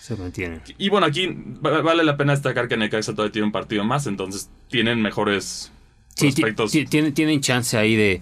[0.00, 0.60] Se mantiene.
[0.76, 1.28] Y bueno, aquí
[1.64, 5.70] va- vale la pena destacar que Necaxa todavía tiene un partido más, entonces tienen mejores
[6.16, 6.72] Sí, prospectos.
[6.72, 8.20] ti- tienen, tienen chance ahí de,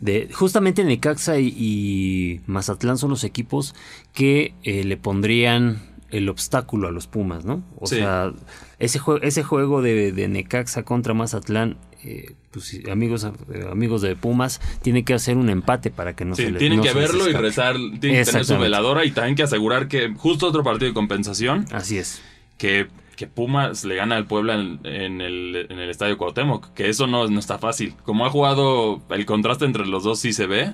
[0.00, 0.28] de...
[0.32, 3.76] Justamente Necaxa y, y Mazatlán son los equipos
[4.12, 7.62] que eh, le pondrían el obstáculo a los Pumas, ¿no?
[7.78, 7.96] O Sí.
[7.96, 8.32] sea,
[8.78, 14.16] ese, jue- ese juego de, de Necaxa contra Mazatlán, eh, pues amigos, eh, amigos de
[14.16, 16.92] Pumas, tiene que hacer un empate para que no Sí, se les tienen no que
[16.94, 20.62] verlo y rezar, tienen que tener su veladora y también que asegurar que justo otro
[20.64, 22.20] partido de compensación, Así es.
[22.58, 26.88] que, que Pumas le gana al Puebla en, en el, en el Estadio Cuauhtémoc, que
[26.88, 27.94] eso no, no está fácil.
[28.04, 30.72] Como ha jugado, el contraste entre los dos sí se ve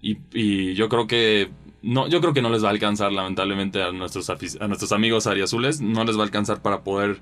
[0.00, 1.50] y, y yo creo que
[1.84, 5.26] no, yo creo que no les va a alcanzar lamentablemente a nuestros, a nuestros amigos
[5.26, 7.20] ariazules, no les va a alcanzar para poder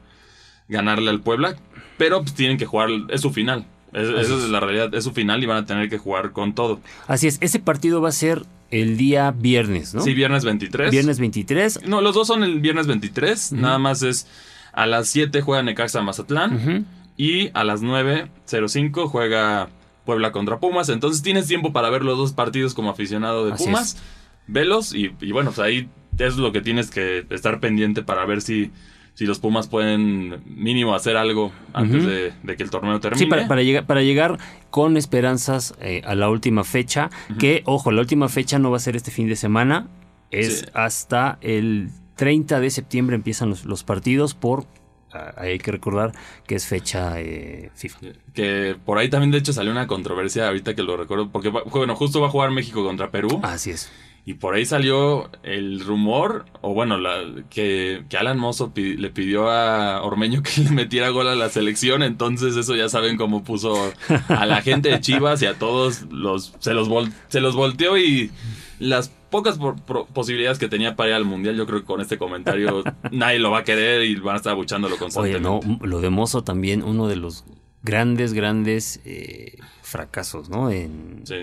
[0.68, 1.56] ganarle al Puebla,
[1.98, 3.66] pero pues, tienen que jugar, es su final.
[3.92, 4.48] Es- esa es.
[4.48, 6.80] la realidad, es su final y van a tener que jugar con todo.
[7.08, 7.36] Así es.
[7.42, 10.00] Ese partido va a ser el día viernes, ¿no?
[10.00, 10.90] Sí, viernes 23.
[10.90, 11.80] Viernes 23.
[11.86, 13.52] No, los dos son el viernes 23.
[13.52, 13.60] Ujú.
[13.60, 14.26] Nada más es
[14.72, 16.86] a las 7 juega Necaxa Mazatlán
[17.18, 19.68] y a las 9.05 juega
[20.06, 20.88] Puebla contra Pumas.
[20.88, 23.98] Entonces tienes tiempo para ver los dos partidos como aficionado de Así Pumas.
[24.46, 28.42] Velos y, y bueno, pues ahí es lo que tienes que estar pendiente para ver
[28.42, 28.70] si,
[29.14, 33.18] si los Pumas pueden mínimo hacer algo antes de, de que el torneo termine.
[33.18, 34.38] Sí, para, para llegar, para llegar
[34.70, 38.80] con esperanzas eh, a la última fecha, que, ojo, la última fecha no va a
[38.80, 39.88] ser este fin de semana,
[40.30, 40.66] es Sí.
[40.74, 44.66] hasta el 30 de septiembre empiezan los, los partidos por,
[45.12, 46.12] ah, hay que recordar
[46.46, 47.98] que es fecha eh, FIFA.
[48.34, 51.62] Que por ahí también de hecho salió una controversia ahorita que lo recuerdo, porque va-
[51.64, 53.40] bueno, justo va a jugar México contra Perú.
[53.42, 53.90] Así es.
[54.24, 59.10] Y por ahí salió el rumor, o bueno, la, que, que Alan Mozo pi- le
[59.10, 63.42] pidió a Ormeño que le metiera gol a la selección, entonces eso ya saben cómo
[63.42, 63.92] puso
[64.28, 67.98] a la gente de Chivas y a todos los se los vol- se los volteó
[67.98, 68.30] y
[68.78, 72.00] las pocas por- pro- posibilidades que tenía para ir al mundial, yo creo que con
[72.00, 75.48] este comentario nadie lo va a querer y van a estar abuchándolo Oye, constantemente.
[75.66, 77.44] no, lo de Mozo también, uno de los
[77.82, 80.70] grandes, grandes eh, fracasos, ¿no?
[80.70, 81.38] En, Sí.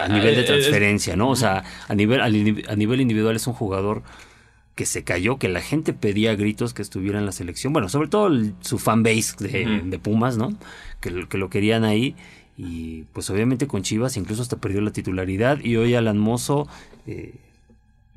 [0.00, 1.30] A nivel de Eh, transferencia, ¿no?
[1.30, 2.28] O sea, a nivel, a
[2.76, 4.02] nivel individual es un jugador
[4.74, 7.72] que se cayó, que la gente pedía a gritos que estuviera en la selección.
[7.72, 10.56] Bueno, sobre todo el- su fanbase de, de Pumas, ¿no?
[11.00, 12.16] Que, lo- que lo querían ahí.
[12.56, 15.58] Y pues obviamente con Chivas incluso hasta perdió la titularidad.
[15.62, 16.66] Y hoy Alan Mozo,
[17.06, 17.34] eh,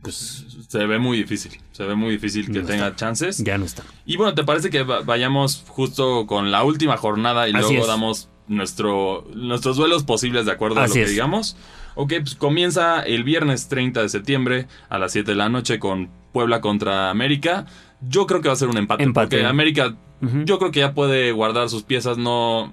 [0.08, 2.96] pues se ve muy difícil, se ve muy difícil que No tenga está.
[2.98, 3.38] chances.
[3.44, 3.84] ya no está.
[4.06, 7.82] Y bueno, ¿te parece que va- vayamos justo con la última jornada y Así luego
[7.82, 7.88] es.
[7.88, 11.10] damos nuestro, nuestros duelos posibles de acuerdo a lo que es.
[11.10, 11.58] digamos?
[11.96, 16.10] Ok, pues comienza el viernes 30 de septiembre a las 7 de la noche con
[16.32, 17.66] Puebla contra América.
[18.02, 19.04] Yo creo que va a ser un empate.
[19.04, 19.38] Empate.
[19.38, 19.96] Porque América,
[20.46, 22.72] yo creo que ya puede guardar sus piezas, no,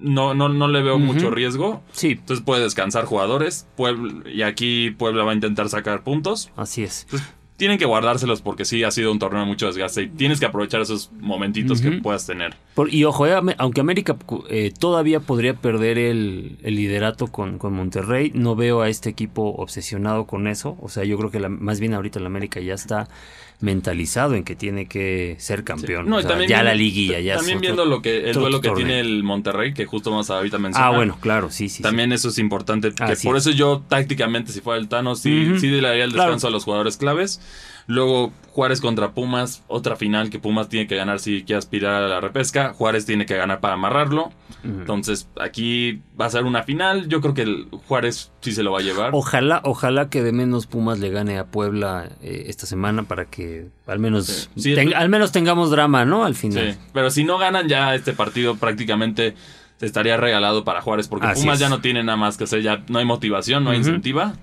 [0.00, 1.82] no, no, no le veo mucho riesgo.
[1.92, 3.66] Sí, Entonces puede descansar jugadores.
[3.76, 6.50] Puebla, y aquí Puebla va a intentar sacar puntos.
[6.56, 7.04] así es.
[7.04, 10.40] Entonces, tienen que guardárselos porque sí ha sido un torneo de mucho desgaste y tienes
[10.40, 12.54] que aprovechar esos momentitos que puedas tener.
[12.74, 14.16] Por- y ojo, eh, aunque América
[14.48, 19.42] eh, todavía podría perder el, el liderato con, con Monterrey, no veo a este equipo
[19.56, 20.78] obsesionado con eso.
[20.80, 23.08] O sea, yo creo que la- más bien ahorita el América ya está
[23.60, 26.08] mentalizado en que tiene que ser campeón.
[26.08, 28.34] No, O y sea, también ya viendo- la liguilla, ya También viendo lo que el
[28.34, 28.86] duelo que torneo.
[28.86, 30.92] tiene el Monterrey, que justo vamos ahorita a mencionar.
[30.92, 31.78] Ah, bueno, claro, sí, sí.
[31.78, 31.82] sí.
[31.82, 32.92] También eso es importante.
[32.92, 33.46] que por es.
[33.46, 35.58] eso yo tácticamente, si fuera el Tano, sí, Ujú.
[35.58, 36.30] sí le daría el Claro.
[36.30, 37.40] descanso a los jugadores claves.
[37.86, 42.08] Luego Juárez contra Pumas, otra final que Pumas tiene que ganar si quiere aspirar a
[42.08, 42.74] la repesca.
[42.74, 44.30] Juárez tiene que ganar para amarrarlo.
[44.62, 47.08] Entonces aquí va a ser una final.
[47.08, 49.10] Yo creo que el Juárez sí se lo va a llevar.
[49.14, 53.68] Ojalá, ojalá que de menos Pumas le gane a Puebla eh, esta semana para que
[53.86, 54.48] al menos, Sí.
[54.60, 56.24] Sí, ten- el- al menos tengamos drama, ¿no?
[56.24, 56.72] Al final.
[56.74, 59.34] Sí, pero si no ganan ya este partido prácticamente
[59.78, 61.60] se estaría regalado para Juárez porque Así Pumas es.
[61.60, 64.34] ya no tiene nada más que hacer, ya no hay motivación, no hay incentiva.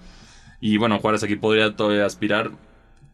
[0.61, 2.51] Y bueno, Juárez aquí podría todavía aspirar.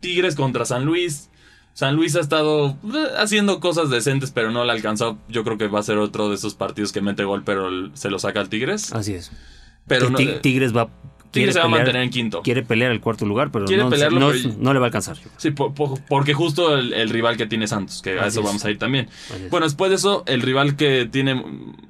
[0.01, 1.29] Tigres contra San Luis.
[1.73, 5.17] San Luis ha estado eh, haciendo cosas decentes, pero no le ha alcanzado.
[5.29, 8.09] Yo creo que va a ser otro de esos partidos que mete gol, pero se
[8.09, 8.91] lo saca al Tigres.
[8.91, 9.31] Así es.
[9.87, 10.89] Pero no, eh, Tigres va
[11.31, 12.41] Tigres se va a pelear- mantener en quinto.
[12.41, 15.15] Quiere pelear el cuarto lugar, pero no, pelearlo, no, pero- no le va a alcanzar.
[15.37, 18.45] Sí, po- po- porque justo el, el rival que tiene Santos, que a eso es.
[18.45, 19.07] vamos a ir también.
[19.33, 19.47] Así.
[19.49, 21.41] Bueno, después de eso, el rival que tiene,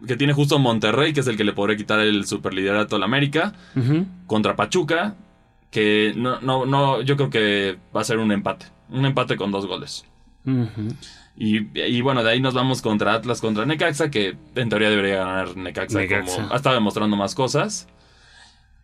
[0.08, 3.54] que tiene justo Monterrey, que es el que le podría quitar el superliderato al América,
[3.76, 4.06] Ujú.
[4.28, 5.16] contra Pachuca,
[5.72, 8.68] que no, no, no, yo creo que va a ser un empate.
[8.90, 10.06] Un empate con dos goles.
[11.38, 15.18] Y, y bueno, de ahí nos vamos contra Atlas, contra Necaxa, que en teoría debería
[15.18, 16.36] ganar Necaxa, Necaxa.
[16.36, 17.88] como ha estado demostrando más cosas.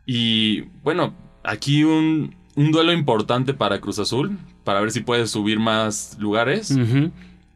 [0.06, 5.60] Y bueno, aquí un, un duelo importante para Cruz Azul, para ver si puede subir
[5.60, 6.76] más lugares.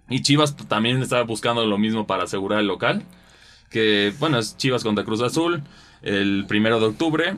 [0.10, 3.04] Y Chivas también estaba buscando lo mismo para asegurar el local.
[3.70, 5.64] Que bueno, es Chivas contra Cruz Azul,
[6.02, 7.36] el primero de octubre.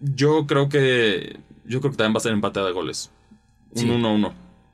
[0.00, 1.38] Yo creo que.
[1.64, 3.10] Yo creo que también va a ser empate de goles.
[3.72, 3.88] Un Sí.
[3.88, 4.32] 1-1.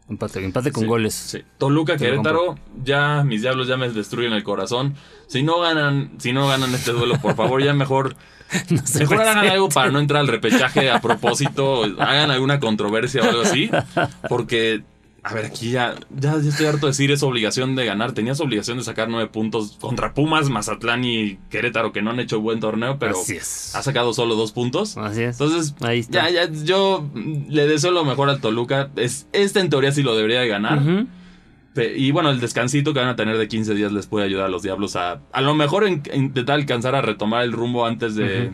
[0.09, 1.15] Empate, empate con Sí, goles.
[1.15, 1.43] sí.
[1.59, 4.95] Toluca, Te Querétaro, ya mis diablos ya me destruyen el corazón.
[5.29, 8.15] Si no ganan, si no ganan este duelo, por favor, ya mejor,
[8.71, 13.29] No mejor hagan algo para no entrar al repechaje a propósito, hagan alguna controversia o
[13.31, 13.71] algo así,
[14.29, 14.83] porque
[15.25, 18.13] a ver, aquí ya, ya, ya estoy harto de decir es obligación de ganar.
[18.13, 22.41] Tenías obligación de sacar nueve puntos contra Pumas, Mazatlán y Querétaro, que no han hecho
[22.41, 23.75] buen torneo, pero Así es.
[23.75, 24.97] ha sacado solo dos puntos.
[24.99, 25.41] Así es.
[25.41, 26.29] Entonces, Ahí está.
[26.31, 27.09] ya, ya, yo
[27.49, 28.91] le deseo lo mejor al Toluca.
[28.97, 30.81] Es, este en teoría sí lo debería de ganar.
[31.97, 34.49] Y bueno, el descansito que van a tener de 15 días les puede ayudar a
[34.49, 38.53] los Diablos a a lo mejor en- intentar alcanzar a retomar el rumbo antes de,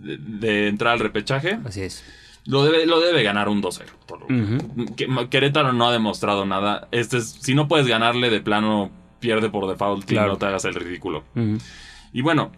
[0.00, 1.58] de, de entrar al repechaje.
[1.64, 2.02] Así es.
[2.50, 3.84] Lo debe, lo debe ganar un 2-0.
[4.06, 4.34] Toluca.
[4.34, 4.94] Ujú.
[4.96, 6.88] Que- Querétaro no ha demostrado nada.
[6.90, 10.32] Este es, si no puedes ganarle de plano, pierde por default y Claro.
[10.32, 11.22] no te hagas el ridículo.
[12.12, 12.50] Y bueno,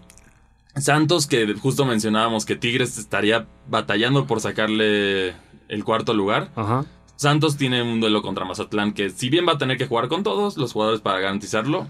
[0.76, 5.34] Santos, que justo mencionábamos que Tigres estaría batallando por sacarle
[5.68, 6.50] el cuarto lugar.
[6.56, 6.86] Ajá.
[7.16, 10.22] Santos tiene un duelo contra Mazatlán que si bien va a tener que jugar con
[10.22, 11.86] todos los jugadores para garantizarlo,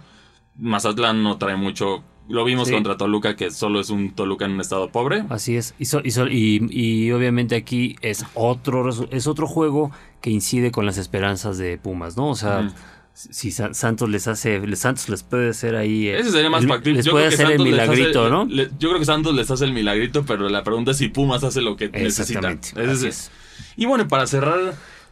[0.58, 2.02] Mazatlán no trae mucho.
[2.28, 2.74] Lo vimos Sí.
[2.74, 5.24] contra Toluca, que solo es un Toluca en un estado pobre.
[5.28, 5.74] Así es.
[5.78, 10.70] Y, so- y, so- y- y obviamente aquí es otro, es otro juego que incide
[10.70, 12.28] con las esperanzas de Pumas, ¿no?
[12.28, 12.72] O sea,
[13.12, 16.06] si Sa- Santos les hace, les- Santos les puede hacer ahí.
[16.08, 16.98] eh, Ese sería más factible.
[16.98, 18.44] Les Yo puede creo que hacer el hace- milagrito, ¿no?
[18.46, 21.42] le- yo creo que Santos les hace el milagrito, pero la pregunta es si Pumas
[21.44, 22.38] hace lo que necesita.
[22.48, 22.68] Exactamente.
[22.80, 23.30] Ese así es-
[23.76, 24.58] Y bueno, para cerrar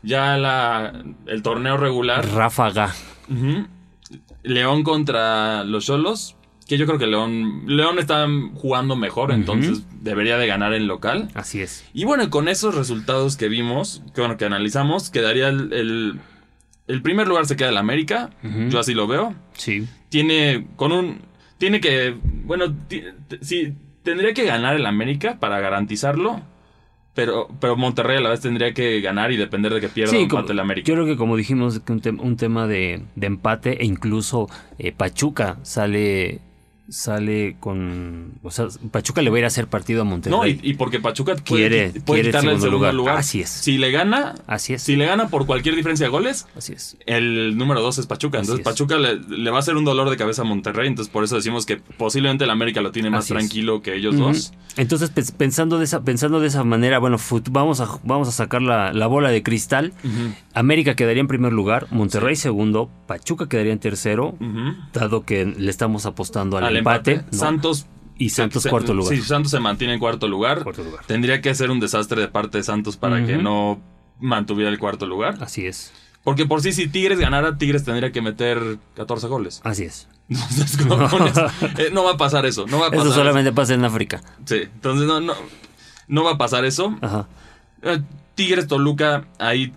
[0.03, 2.27] ya la, el torneo regular.
[2.27, 2.95] Ráfaga.
[4.43, 6.37] León contra los Cholos.
[6.71, 11.29] Que yo creo que León, León está jugando mejor, entonces debería de ganar en local.
[11.35, 11.85] Así es.
[11.93, 16.21] Y bueno, con esos resultados que vimos, que bueno, que analizamos, quedaría el, el,
[16.87, 18.31] el primer lugar se queda el América.
[18.69, 19.35] Yo así lo veo.
[19.55, 19.89] Sí.
[20.11, 21.23] Tiene con un
[21.59, 22.73] tiene que bueno,
[23.41, 26.41] sí tendría que ganar el América para garantizarlo.
[27.15, 30.19] Pero, pero Monterrey a la vez tendría que ganar y depender de que pierda Sí,
[30.23, 30.87] empate como- el América.
[30.87, 34.49] yo creo que como dijimos, que un, tem- un tema de, de empate e incluso
[34.79, 36.41] eh, Pachuca sale
[36.91, 38.33] sale con...
[38.43, 40.39] O sea, Pachuca le va a ir a hacer partido a Monterrey.
[40.39, 42.95] No, y, y porque Pachuca puede, Quiere- puede quiere el quitarle el segundo segundo lugar.
[42.95, 43.17] lugar.
[43.17, 43.49] Así es.
[43.51, 44.83] Si le gana, Así es.
[44.83, 46.97] si le gana por cualquier diferencia de goles, Así es.
[47.07, 48.39] el número dos es Pachuca.
[48.39, 48.65] Entonces es.
[48.65, 50.89] Pachuca le, le va a hacer un dolor de cabeza a Monterrey.
[50.89, 53.39] Entonces por eso decimos que posiblemente el América lo tiene más Así es.
[53.39, 54.53] tranquilo que ellos dos.
[54.77, 58.33] Entonces, pens- pensando de esa, pensando de esa manera, bueno, fut- vamos a, vamos a
[58.33, 59.93] sacar la, la bola de cristal.
[60.55, 64.37] América quedaría en primer lugar, Monterrey segundo, Pachuca quedaría en tercero,
[64.93, 67.13] dado que le estamos apostando Al empate.
[67.13, 67.33] empate.
[67.37, 67.39] ¿no?
[67.39, 67.87] Santos.
[68.19, 69.15] y Santos se- cuarto lugar.
[69.17, 70.63] Sí, Santos se mantiene en cuarto lugar.
[70.63, 71.05] Cuarto lugar.
[71.07, 73.81] Tendría que ser un desastre de parte de Santos para que no
[74.19, 75.39] mantuviera el cuarto lugar.
[75.41, 79.61] Así es, Porque por sí, si Tigres ganara, Tigres tendría que meter 14 goles.
[79.65, 80.07] así es.
[80.29, 81.47] Entonces, eso,
[81.79, 82.67] eh, no va a pasar eso.
[82.67, 84.21] No va a pasar Eso solamente pasa en África.
[84.45, 85.33] Sí, entonces no, no,
[86.07, 86.97] no va a pasar eso.
[87.01, 87.27] Ajá.
[87.83, 88.01] Eh,
[88.37, 89.73] Tigres Toluca ahí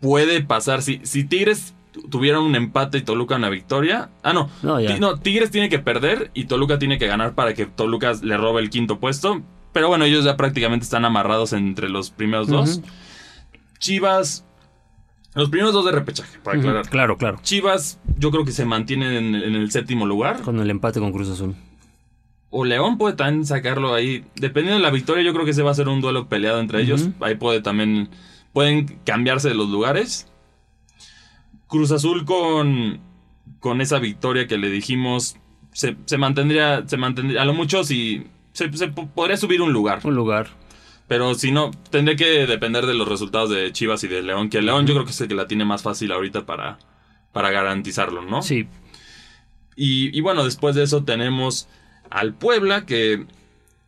[0.00, 0.82] puede pasar.
[0.82, 4.10] Si, si Tigres tu- tuviera un empate y Toluca una victoria.
[4.22, 4.48] Ah, no.
[4.62, 4.94] No, ya.
[4.94, 8.36] Ti- no, Tigres tiene que perder y Toluca tiene que ganar para que Toluca le
[8.36, 9.42] robe el quinto puesto.
[9.72, 12.80] Pero bueno, ellos ya prácticamente están amarrados entre los primeros dos.
[13.78, 14.44] Chivas.
[15.34, 16.88] Los primeros dos de repechaje, para aclarar.
[16.88, 17.38] Claro, claro.
[17.42, 20.40] Chivas, yo creo que se mantienen en, en el séptimo lugar.
[20.40, 21.54] Con el empate con Cruz Azul.
[22.48, 24.24] O León puede también sacarlo ahí.
[24.36, 26.80] Dependiendo de la victoria, yo creo que ese va a ser un duelo peleado entre
[26.80, 27.10] ellos.
[27.20, 28.08] Ahí puede también.
[28.54, 30.26] Pueden cambiarse de los lugares.
[31.66, 33.00] Cruz Azul con.
[33.60, 35.36] Con esa victoria que le dijimos.
[35.72, 36.86] Se, se mantendría.
[36.86, 37.42] Se mantendría.
[37.42, 38.24] A lo mucho si.
[38.52, 40.00] Se, se po- podría subir un lugar.
[40.04, 40.48] Un lugar.
[41.08, 44.48] Pero si no, tendría que depender de los resultados de Chivas y de León.
[44.48, 46.78] Que León yo creo que es el que la tiene más fácil ahorita para.
[47.32, 48.42] Para garantizarlo, ¿no?
[48.42, 48.66] Sí.
[49.76, 51.68] Y, y bueno, después de eso tenemos
[52.08, 53.26] al Puebla, que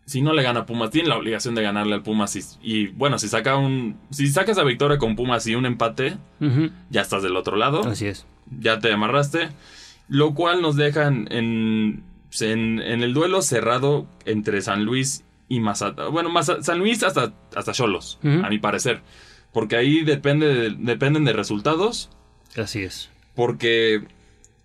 [0.08, 2.34] si no le gana a Pumas, tiene la obligación de ganarle al Pumas.
[2.34, 3.96] Y, y, bueno, si saca un.
[4.10, 6.16] Si sacas la victoria con Pumas y un empate,
[6.90, 7.86] ya estás del otro lado.
[7.86, 8.26] Así es.
[8.58, 9.50] Ya te amarraste.
[10.08, 12.02] Lo cual nos deja en, en,
[12.40, 16.10] en- el duelo cerrado entre San Luis y Mazatlán.
[16.12, 19.02] Bueno, San Luis hasta, hasta Cholos, a mi parecer.
[19.52, 22.10] Porque ahí depende de- dependen de resultados.
[22.56, 23.10] Así es.
[23.34, 24.02] Porque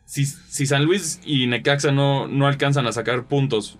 [0.06, 3.78] si, si San Luis y Necaxa no, no alcanzan a sacar puntos,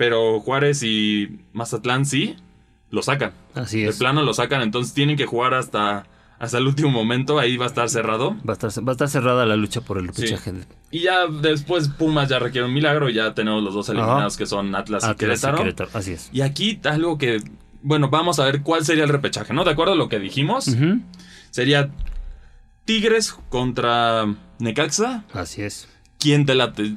[0.00, 2.34] pero Juárez y Mazatlán sí,
[2.90, 3.32] lo sacan.
[3.54, 3.98] Así es.
[3.98, 6.06] plano lo sacan, entonces tienen que jugar hasta,
[6.38, 8.30] hasta el último momento, ahí va a estar cerrado.
[8.48, 10.22] Va a, estar, va a estar cerrada la lucha por el Sí.
[10.22, 10.54] repechaje.
[10.90, 14.46] Y ya después Pumas ya requiere un milagro y ya tenemos los dos eliminados que
[14.46, 15.58] son Atlas, y Atlas y Querétaro.
[15.58, 15.90] Querétaro.
[15.92, 16.30] Así es.
[16.32, 17.42] Y aquí algo que,
[17.82, 19.64] bueno, vamos a ver cuál sería el repechaje, ¿no?
[19.64, 20.74] De acuerdo a lo que dijimos,
[21.50, 21.90] sería
[22.86, 25.24] Tigres contra Necaxa.
[25.34, 25.89] Así es.
[26.20, 26.94] ¿Quién te late?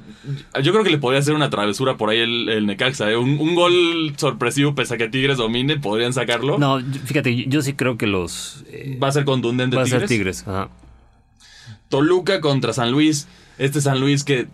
[0.62, 3.10] Yo creo que le podría hacer una travesura por ahí el, el Necaxa.
[3.10, 3.16] ¿eh?
[3.16, 6.58] Un, un gol sorpresivo, pese a que Tigres domine, podrían sacarlo.
[6.58, 8.66] No, fíjate, yo sí creo que los...
[8.68, 10.02] eh, Va a ser contundente va a Tigres.
[10.02, 10.48] ser Tigres.
[10.48, 10.70] Ajá.
[11.90, 13.28] Toluca contra San Luis.
[13.58, 14.48] Este San Luis que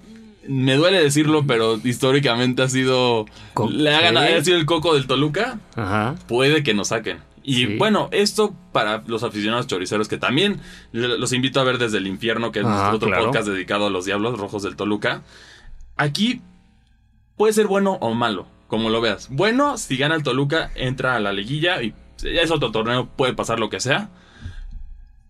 [0.47, 3.26] me duele decirlo, pero históricamente ha sido.
[3.53, 5.59] Co- Le ha ganado, ha sido el coco del Toluca.
[5.76, 6.15] Ajá.
[6.28, 7.17] Puede que nos saquen.
[7.52, 7.78] Y Sí.
[7.78, 12.52] bueno, esto para los aficionados choriceros que también los invito a ver desde el infierno,
[12.52, 13.26] que es Ah, nuestro otro claro.
[13.26, 15.24] podcast dedicado a los Diablos Rojos del Toluca.
[15.97, 16.41] Aquí
[17.38, 19.30] puede ser bueno o malo, como lo veas.
[19.32, 23.60] Bueno, si gana el Toluca, entra a la liguilla y es otro torneo, puede pasar
[23.60, 24.10] lo que sea.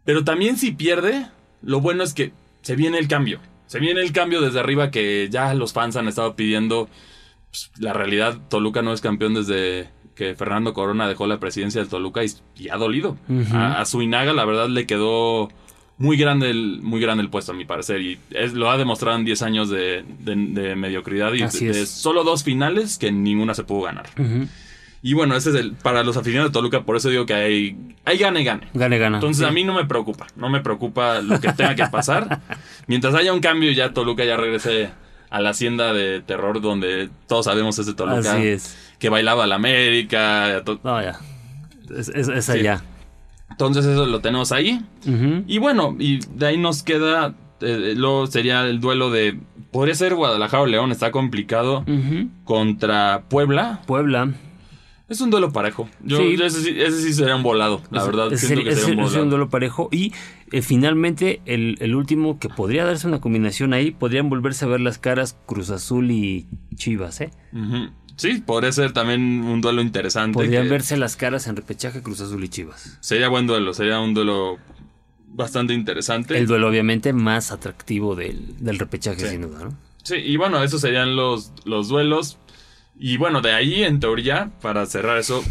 [0.04, 1.28] Pero también si pierde,
[1.62, 3.40] lo bueno es que se viene el cambio.
[3.68, 6.90] Se viene el cambio desde arriba que ya los fans han estado pidiendo.
[7.52, 9.90] Pues, la realidad, Toluca no es campeón desde
[10.20, 13.18] que Fernando Corona dejó la presidencia del Toluca y, y ha dolido.
[13.54, 15.50] A, a Suinaga, la verdad, le quedó
[15.98, 18.02] muy grande el, muy grande el puesto, a mi parecer.
[18.02, 21.82] Y es- lo ha demostrado en 10 años de, de- de mediocridad y Así de,
[21.84, 21.90] es.
[21.90, 24.08] solo dos finales que ninguna se pudo ganar.
[25.02, 27.78] Y bueno, ese es el para los aficionados de Toluca, por eso digo que hay,
[28.04, 28.68] hay gane y gane.
[28.74, 29.18] Gane, gana.
[29.18, 29.50] Entonces Sí.
[29.50, 32.42] a mí no me preocupa, no me preocupa lo que tenga que pasar.
[32.88, 34.90] Mientras haya un cambio ya Toluca ya regrese
[35.30, 38.34] a la hacienda de terror donde todos sabemos es de Toluca.
[38.36, 38.78] Así es.
[39.00, 40.64] Que bailaba la América.
[40.84, 41.20] No, ya.
[41.96, 42.52] Es, es, es Sí.
[42.54, 42.84] allá.
[43.50, 44.82] Entonces eso lo tenemos ahí.
[45.48, 49.40] Y bueno, y de ahí nos queda, eh, luego sería el duelo de,
[49.72, 51.84] podría ser Guadalajara o León, está complicado,
[52.46, 53.82] contra Puebla.
[53.86, 54.30] Puebla.
[55.10, 55.90] Es un duelo parejo.
[56.04, 56.38] Yo, Sí.
[56.42, 58.32] ese, sí, ese sí sería un volado, la Es- verdad.
[58.32, 59.24] es, siento que es- sería un es volado.
[59.24, 59.90] un duelo parejo.
[59.92, 60.14] Y
[60.52, 64.82] eh, finalmente, el, el último que podría darse una combinación ahí, podrían volverse a ver
[64.82, 67.32] las caras Cruz Azul y Chivas, ¿eh?
[68.18, 70.34] Sí, podría ser también un duelo interesante.
[70.34, 72.98] Podrían que verse las caras en repechaje Cruz Azul y Chivas.
[73.00, 74.58] Sería buen duelo, sería un duelo
[75.28, 76.38] bastante interesante.
[76.38, 79.28] El duelo, obviamente, más atractivo del, del repechaje, Sí.
[79.30, 79.78] sin duda, ¿no?
[80.04, 82.38] Sí, y bueno, esos serían los, los duelos.
[83.00, 85.42] Y bueno, de ahí, en teoría, para cerrar eso,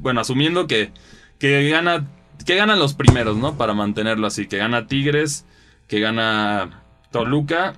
[0.00, 0.92] bueno, asumiendo que,
[1.38, 2.06] que gana.
[2.46, 3.56] Que ganan los primeros, ¿no?
[3.58, 4.46] Para mantenerlo así.
[4.46, 5.44] Que gana Tigres,
[5.88, 7.74] que gana Toluca,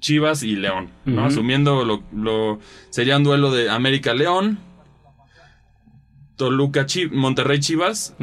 [0.00, 0.90] Chivas y León.
[1.06, 1.24] ¿no?
[1.24, 2.60] Asumiendo lo, lo.
[2.90, 4.58] Sería un duelo de América-León.
[6.36, 8.14] Toluca, Chi- Monterrey, Chivas.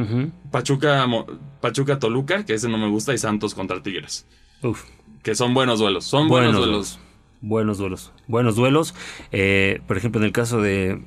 [0.52, 1.26] Pachuca, Mo-
[1.62, 3.14] Pachuca, Toluca, que ese no me gusta.
[3.14, 4.28] Y Santos contra Tigres.
[4.62, 4.84] Uf.
[5.24, 6.06] Que son buenos duelos.
[6.06, 7.00] Son buenos, duelos.
[7.42, 8.12] Buenos duelos.
[8.28, 8.94] Buenos duelos.
[9.32, 11.02] Eh, por ejemplo, en el caso de,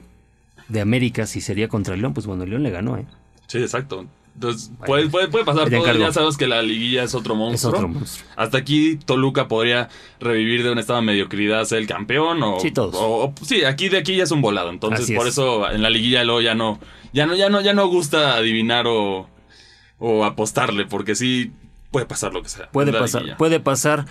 [0.68, 3.06] de América, si sería contra León, pues bueno, León le ganó, ¿eh?
[3.46, 4.06] Sí, exacto.
[4.34, 5.76] Entonces, puede, puede, puede pasar todo.
[5.82, 6.00] encargo.
[6.00, 7.72] Ya sabes que la liguilla es otro Es monstruo.
[7.74, 8.28] otro monstruo.
[8.34, 12.42] Hasta aquí Toluca podría revivir de un estado de mediocridad, ser el campeón.
[12.42, 12.96] O, Sí, todos.
[12.96, 14.70] o- o- sí, aquí de aquí ya es un volado.
[14.70, 15.34] Entonces, Así por es.
[15.34, 16.80] eso en la liguilla luego ya no,
[17.12, 19.28] ya no, ya no, ya no gusta adivinar o,
[20.00, 21.52] o apostarle, porque sí
[21.92, 22.68] puede pasar lo que sea.
[22.72, 23.36] Puede pasar, liguilla.
[23.36, 24.06] puede pasar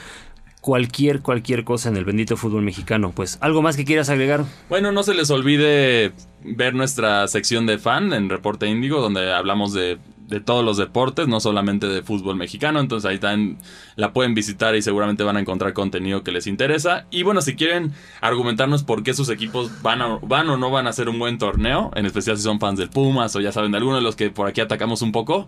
[0.64, 3.12] cualquier, cualquier cosa en el bendito fútbol mexicano.
[3.14, 4.46] Pues, ¿algo más que quieras agregar?
[4.70, 9.74] Bueno, no se les olvide ver nuestra sección de fan en Reporte Índigo, donde hablamos
[9.74, 9.98] de,
[10.34, 12.80] de todos los deportes, no solamente de fútbol mexicano.
[12.80, 13.60] Entonces ahí también
[13.96, 17.06] la pueden visitar y seguramente van a encontrar contenido que les interesa.
[17.12, 20.88] Y bueno, si quieren argumentarnos por qué sus equipos van, a- van o no van
[20.88, 23.72] a hacer un buen torneo, en especial si son fans del Pumas o ya saben
[23.72, 25.48] de alguno de los que por aquí atacamos un poco,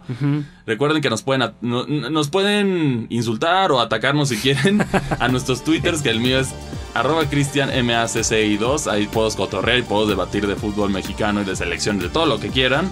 [0.68, 4.86] recuerden que nos pueden, no- nos pueden insultar o atacarnos si quieren
[5.20, 6.54] a nuestros twitters, que el mío es
[6.94, 8.92] arroba cristianmacci2.
[8.92, 12.40] Ahí puedo cotorrear y puedo debatir de fútbol mexicano y de selección, de todo lo
[12.40, 12.90] que quieran.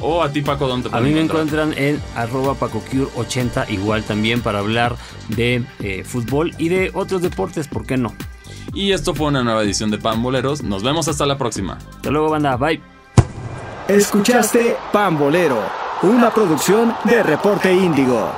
[0.00, 1.66] O a ti, Paco, ¿dónde te A mí me encontrar?
[1.66, 4.96] encuentran en arroba pacocure80, igual también para hablar
[5.28, 8.14] de eh, fútbol y de otros deportes, ¿por qué no?
[8.74, 10.62] Y esto fue una nueva edición de Pamboleros.
[10.62, 11.78] Nos vemos hasta la próxima.
[11.96, 12.56] Hasta luego, banda.
[12.56, 12.80] Bye.
[13.88, 15.58] Escuchaste Pambolero,
[16.02, 18.30] una producción de Reporte Índigo.